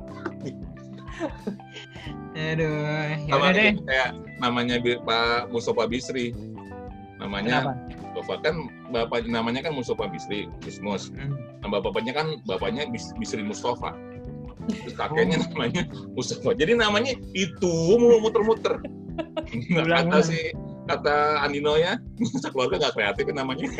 Aduh, 2.33 2.73
ya 3.29 3.33
Sama 3.37 3.53
deh. 3.53 3.71
kayak- 3.85 4.13
namanya 4.41 4.75
Pak 4.81 5.53
Mustafa 5.53 5.85
Bisri. 5.85 6.33
Namanya 7.21 7.69
Kenapa? 7.69 7.73
Mustafa 8.13 8.35
kan 8.41 8.55
bapak 8.89 9.25
namanya 9.29 9.61
kan 9.63 9.73
Mustafa 9.77 10.09
Bisri, 10.09 10.49
Bismus. 10.65 11.13
Hmm. 11.13 11.37
Nama 11.61 11.77
bapaknya 11.79 12.13
kan 12.17 12.27
bapaknya 12.49 12.89
Bis- 12.89 13.13
Bisri 13.15 13.45
Mustafa. 13.45 13.93
Terus 14.69 14.95
kakeknya 14.95 15.37
namanya 15.49 15.83
Mustafa. 16.15 16.55
Jadi 16.55 16.73
namanya 16.79 17.13
itu 17.35 17.73
mulu 17.99 18.23
muter-muter. 18.23 18.79
Nggak 19.71 20.09
kata 20.09 20.17
si 20.25 20.39
kata 20.83 21.39
Andino 21.45 21.79
ya, 21.79 21.95
keluarga 22.51 22.75
nggak 22.75 22.95
kreatif 22.95 23.23
kan 23.31 23.35
namanya. 23.39 23.67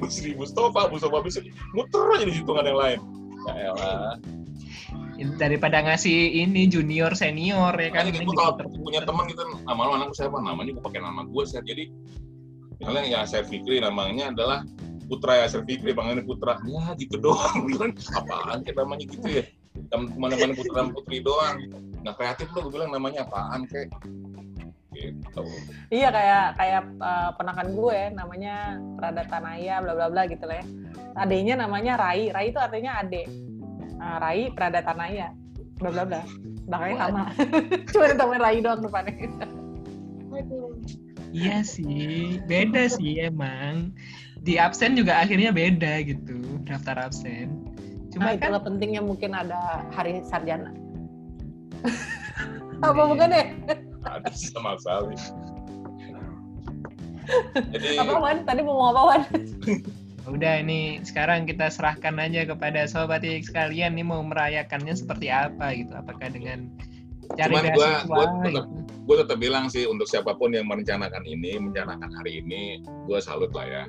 Bisri 0.00 0.36
Mustafa, 0.36 0.90
Mustafa 0.90 1.18
Bisri, 1.22 1.54
muter 1.72 2.02
aja 2.12 2.24
di 2.26 2.34
situ 2.34 2.48
nggak 2.48 2.64
ada 2.66 2.70
yang 2.70 2.80
lain. 2.80 3.00
Ya 3.46 3.54
elah. 3.70 4.14
Daripada 5.40 5.80
ngasih 5.80 6.44
ini 6.44 6.68
junior 6.68 7.16
senior 7.16 7.72
ya 7.78 7.90
kan. 7.94 8.10
Ini 8.10 8.20
gue 8.20 8.36
kalau 8.36 8.58
punya 8.84 9.00
teman 9.06 9.24
gitu, 9.32 9.40
nama 9.64 9.80
lo 9.88 9.92
anakku 9.96 10.12
siapa? 10.12 10.36
Namanya 10.36 10.76
gue 10.76 10.84
pakai 10.84 11.00
nama 11.00 11.24
gue, 11.24 11.42
saya 11.48 11.64
jadi 11.64 11.88
misalnya 12.76 13.04
ya 13.08 13.20
saya 13.24 13.42
Fikri 13.48 13.80
namanya 13.80 14.28
adalah 14.34 14.60
Putra 15.06 15.32
ya 15.42 15.46
Fikri 15.48 15.94
panggilnya 15.94 16.26
Putra 16.26 16.58
ya 16.66 16.92
gitu 16.98 17.16
doang 17.22 17.64
bilang 17.70 17.94
apaan 18.12 18.66
kayak 18.66 18.76
namanya 18.76 19.04
gitu 19.06 19.26
ya 19.26 19.44
mana-mana 20.18 20.52
Putra 20.52 20.74
dan 20.82 20.90
Putri 20.92 21.22
doang 21.22 21.56
nggak 22.02 22.14
kreatif 22.18 22.46
lo 22.54 22.66
gue 22.66 22.72
bilang 22.74 22.90
namanya 22.90 23.24
apaan 23.26 23.64
kayak 23.70 23.94
gitu 24.96 25.44
Iya 25.92 26.08
kayak 26.08 26.46
kayak 26.56 26.82
uh, 27.04 27.30
penakan 27.36 27.68
gue 27.76 27.98
namanya 28.16 28.80
Prada 28.96 29.28
Tanaya 29.28 29.84
bla 29.84 29.92
bla 29.92 30.08
bla 30.08 30.24
gitu 30.24 30.48
lah 30.48 30.64
ya. 30.64 30.66
Adenya 31.20 31.54
namanya 31.60 32.00
Rai. 32.00 32.32
Rai 32.32 32.48
itu 32.48 32.56
artinya 32.56 33.04
ade. 33.04 33.28
Nah, 34.00 34.16
Rai 34.16 34.48
Prada 34.56 34.80
Tanaya 34.80 35.36
bla 35.76 35.92
bla 35.92 36.04
bla. 36.08 36.22
Belakangnya 36.64 36.96
sama. 36.96 37.22
Cuma 37.92 38.04
ditambahin 38.08 38.42
Rai 38.42 38.58
doang 38.64 38.80
depannya. 38.80 39.14
Iya 41.36 41.60
sih, 41.60 42.40
beda 42.48 42.88
sih 42.88 43.20
emang. 43.20 43.92
Di 44.46 44.62
absen 44.62 44.94
juga 44.94 45.18
akhirnya 45.18 45.50
beda 45.50 46.06
gitu, 46.06 46.38
daftar 46.62 47.10
absen. 47.10 47.50
Cuma 48.14 48.32
nah, 48.32 48.38
kan 48.38 48.54
pentingnya 48.62 49.02
mungkin 49.02 49.34
ada 49.34 49.82
hari 49.90 50.22
sarjana. 50.22 50.70
Apa 52.86 53.02
bukan 53.10 53.34
ya? 53.34 53.46
ada 54.06 54.30
sama 54.32 54.78
sekali. 54.78 55.18
Jadi, 57.74 57.98
apa 57.98 58.14
Wan? 58.22 58.46
Tadi 58.46 58.60
mau 58.62 58.78
ngomong 58.78 58.90
apa 58.94 59.02
Wan? 59.02 59.22
Udah 60.36 60.62
ini 60.62 61.02
sekarang 61.02 61.46
kita 61.46 61.70
serahkan 61.70 62.18
aja 62.22 62.46
kepada 62.46 62.86
sobat 62.86 63.26
sekalian 63.26 63.98
nih 63.98 64.06
mau 64.06 64.22
merayakannya 64.22 64.94
seperti 64.94 65.30
apa 65.30 65.74
gitu. 65.74 65.90
Apakah 65.90 66.30
dengan 66.30 66.70
cari 67.34 67.50
Cuman 67.50 67.64
gue 67.74 67.90
gua 68.06 68.26
tetap, 68.46 68.66
gitu? 68.70 69.12
tetap 69.22 69.38
bilang 69.42 69.66
sih 69.66 69.90
untuk 69.90 70.06
siapa 70.06 70.38
pun 70.38 70.54
yang 70.54 70.70
merencanakan 70.70 71.26
ini, 71.26 71.58
merencanakan 71.58 72.10
hari 72.22 72.42
ini, 72.42 72.78
gue 73.10 73.18
salut 73.18 73.50
lah 73.50 73.66
ya. 73.66 73.84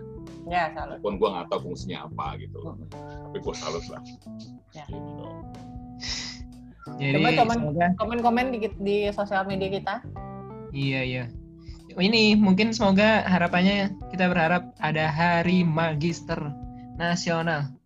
Ya, 0.48 0.72
salut. 0.72 1.00
Walaupun 1.04 1.14
gue 1.20 1.30
nggak 1.34 1.46
tahu 1.52 1.60
fungsinya 1.72 1.98
apa 2.08 2.26
gitu. 2.40 2.58
Hmm. 2.64 2.88
Tapi 3.32 3.38
gue 3.44 3.56
salut 3.56 3.86
lah. 3.92 4.02
Ya. 4.72 4.86
Gitu. 4.88 5.26
Jadi, 6.98 7.20
Coba 7.20 7.30
komen, 7.36 7.60
komen-komen 8.00 8.46
di, 8.56 8.60
di 8.80 8.98
sosial 9.12 9.44
media 9.44 9.68
kita. 9.68 9.96
Iya, 10.72 11.02
iya. 11.04 11.24
Ini 11.98 12.38
mungkin 12.38 12.72
semoga 12.72 13.26
harapannya 13.26 13.92
kita 14.14 14.30
berharap 14.30 14.72
ada 14.78 15.10
hari 15.10 15.66
magister 15.66 16.38
nasional 16.96 17.78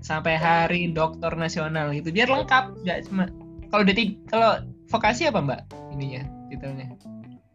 sampai 0.00 0.38
hari 0.38 0.90
dokter 0.94 1.34
nasional 1.34 1.90
itu 1.90 2.14
biar 2.14 2.30
lengkap 2.30 2.64
nggak 2.86 2.98
cuma 3.10 3.24
kalau 3.74 3.82
detik 3.82 4.18
kalau 4.30 4.62
vokasi 4.86 5.26
apa 5.26 5.42
mbak 5.42 5.60
ininya 5.94 6.22
titelnya 6.46 6.86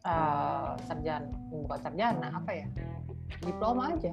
uh, 0.04 0.75
sarjana 0.84 1.32
bukan 1.47 1.80
sarjana 1.80 2.27
apa 2.36 2.51
ya 2.51 2.67
diploma 3.39 3.95
aja 3.95 4.12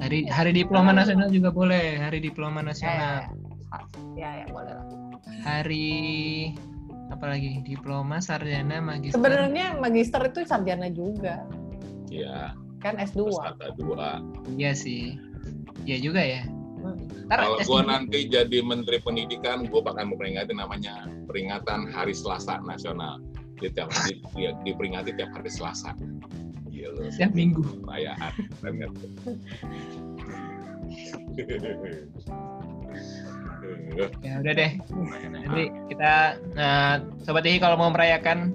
hari 0.00 0.26
hari 0.28 0.52
diploma 0.52 0.90
nasional 0.92 1.28
juga 1.30 1.50
boleh 1.50 1.98
hari 2.00 2.18
diploma 2.20 2.60
nasional. 2.60 3.28
Ya, 3.28 3.78
ya, 4.14 4.30
ya. 4.42 4.46
Boleh 4.50 4.72
lah. 4.74 4.86
Hari 5.44 5.86
apa 7.10 7.24
lagi? 7.28 7.60
Diploma 7.66 8.18
sarjana 8.22 8.80
magister. 8.80 9.16
Sebenarnya 9.18 9.76
magister 9.76 10.22
itu 10.28 10.40
sarjana 10.46 10.88
juga. 10.90 11.44
Iya. 12.08 12.54
Kan 12.80 13.00
S2 13.00 13.32
S2 13.58 13.84
iya 14.60 14.76
sih. 14.76 15.16
Iya 15.88 15.98
juga 16.00 16.22
ya. 16.22 16.42
Hmm. 16.84 17.00
kalau 17.32 17.56
gue 17.56 17.80
nanti 17.88 18.28
jadi 18.28 18.60
menteri 18.60 19.00
pendidikan 19.00 19.64
gue 19.64 19.80
bakal 19.80 20.04
memperingati 20.04 20.52
namanya 20.52 21.08
peringatan 21.24 21.88
hari 21.88 22.12
Selasa 22.12 22.60
nasional. 22.60 23.24
Di 23.56 23.72
tiap 23.72 23.88
hari 23.88 24.20
di, 24.36 24.52
diperingati 24.68 25.16
tiap 25.16 25.32
hari 25.32 25.48
Selasa 25.48 25.96
Gila, 26.84 27.08
setiap 27.08 27.32
minggu. 27.32 27.64
Perayaan 27.80 28.32
ya 34.20 34.32
udah 34.44 34.52
deh. 34.52 34.70
Nanti 35.32 35.64
kita 35.88 36.36
nah 36.52 37.00
sobat 37.24 37.48
Ihi 37.48 37.56
kalau 37.56 37.80
mau 37.80 37.88
merayakan 37.88 38.52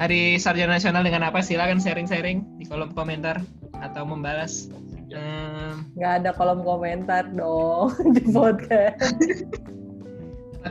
hari 0.00 0.40
sarjana 0.40 0.80
nasional 0.80 1.04
dengan 1.04 1.28
apa 1.28 1.44
silakan 1.44 1.76
sharing-sharing 1.76 2.40
di 2.56 2.64
kolom 2.64 2.96
komentar 2.96 3.44
atau 3.76 4.08
membalas. 4.08 4.72
Nggak 5.96 6.12
ada 6.24 6.30
kolom 6.32 6.64
komentar 6.64 7.28
dong 7.36 7.92
di 8.16 8.24
podcast 8.32 9.20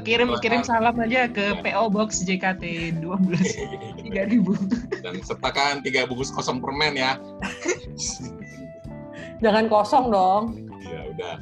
kirim 0.03 0.29
kirim 0.41 0.61
salam 0.65 0.95
aja 0.99 1.29
ke 1.29 1.61
PO 1.61 1.83
Box 1.93 2.25
JKT 2.25 2.97
12 2.99 4.11
3000 4.11 5.03
dan 5.05 5.15
sertakan 5.23 5.73
tiga 5.85 6.09
bungkus 6.09 6.33
kosong 6.33 6.59
permen 6.59 6.97
ya 6.97 7.15
jangan 9.43 9.69
kosong 9.71 10.11
dong 10.11 10.43
iya 10.83 10.99
udah 11.13 11.35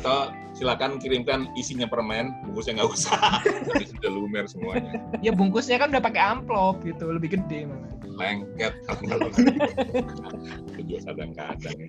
atau 0.00 0.32
silakan 0.62 1.00
kirimkan 1.02 1.50
isinya 1.58 1.90
permen, 1.90 2.30
bungkusnya 2.46 2.78
nggak 2.78 2.90
usah. 2.92 3.42
Jadi 3.72 3.84
sudah 3.90 4.10
lumer 4.14 4.44
semuanya. 4.46 4.94
Ya 5.18 5.34
bungkusnya 5.34 5.80
kan 5.82 5.90
udah 5.90 5.98
pakai 5.98 6.22
amplop 6.22 6.84
gitu, 6.86 7.10
lebih 7.10 7.34
gede 7.34 7.66
malah. 7.66 7.90
Lengket 8.12 8.76
kalau 8.84 9.26
juga 10.76 10.98
kadang-kadang 11.10 11.76
ya. 11.80 11.88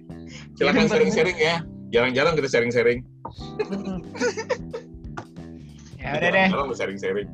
Silakan 0.55 0.85
sharing-sharing 0.87 1.37
ya. 1.37 1.61
Jarang-jarang 1.93 2.33
kita 2.39 2.49
sharing-sharing. 2.49 3.05
ya 6.03 6.19
udah 6.19 6.29
deh. 6.29 6.47
Jarang 6.51 6.75
sharing-sharing. 6.75 7.29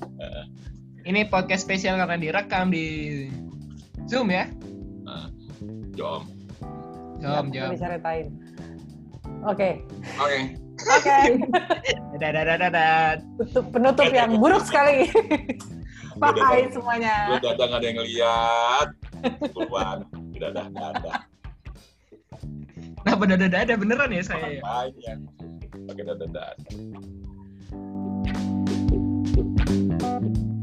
Ini 1.03 1.25
podcast 1.33 1.65
spesial 1.65 1.97
karena 1.97 2.21
direkam 2.21 2.69
di 2.69 2.85
Zoom 4.05 4.29
ya. 4.29 4.45
Jom. 5.97 6.23
Jom, 7.19 7.45
jom. 7.51 7.69
Bisa 7.75 7.91
retain. 7.91 8.31
Oke. 9.43 9.83
Oke. 10.15 10.39
Oke. 10.79 11.17
Dadah, 12.19 12.43
dadah, 12.43 12.55
dadah. 12.71 13.19
Penutup 13.71 14.11
yang 14.11 14.39
buruk 14.39 14.63
sekali. 14.63 15.07
Bye 16.19 16.67
semuanya. 16.75 17.31
Lu 17.31 17.39
dadah 17.39 17.63
nggak 17.63 17.79
ada 17.79 17.87
yang 17.87 17.97
ngeliat. 18.03 18.87
Puluhan. 19.55 19.97
Dadah, 20.35 20.67
dadah. 20.67 21.19
Kenapa 23.03 23.23
dadah, 23.23 23.47
dadah? 23.47 23.75
Beneran 23.79 24.11
ya 24.11 24.23
saya? 24.23 24.59
Banyak. 24.59 25.17
Pakai 25.87 26.03
dadah, 26.03 26.27
dadah. 26.27 26.51
thank 29.35 29.69
you 29.69 30.58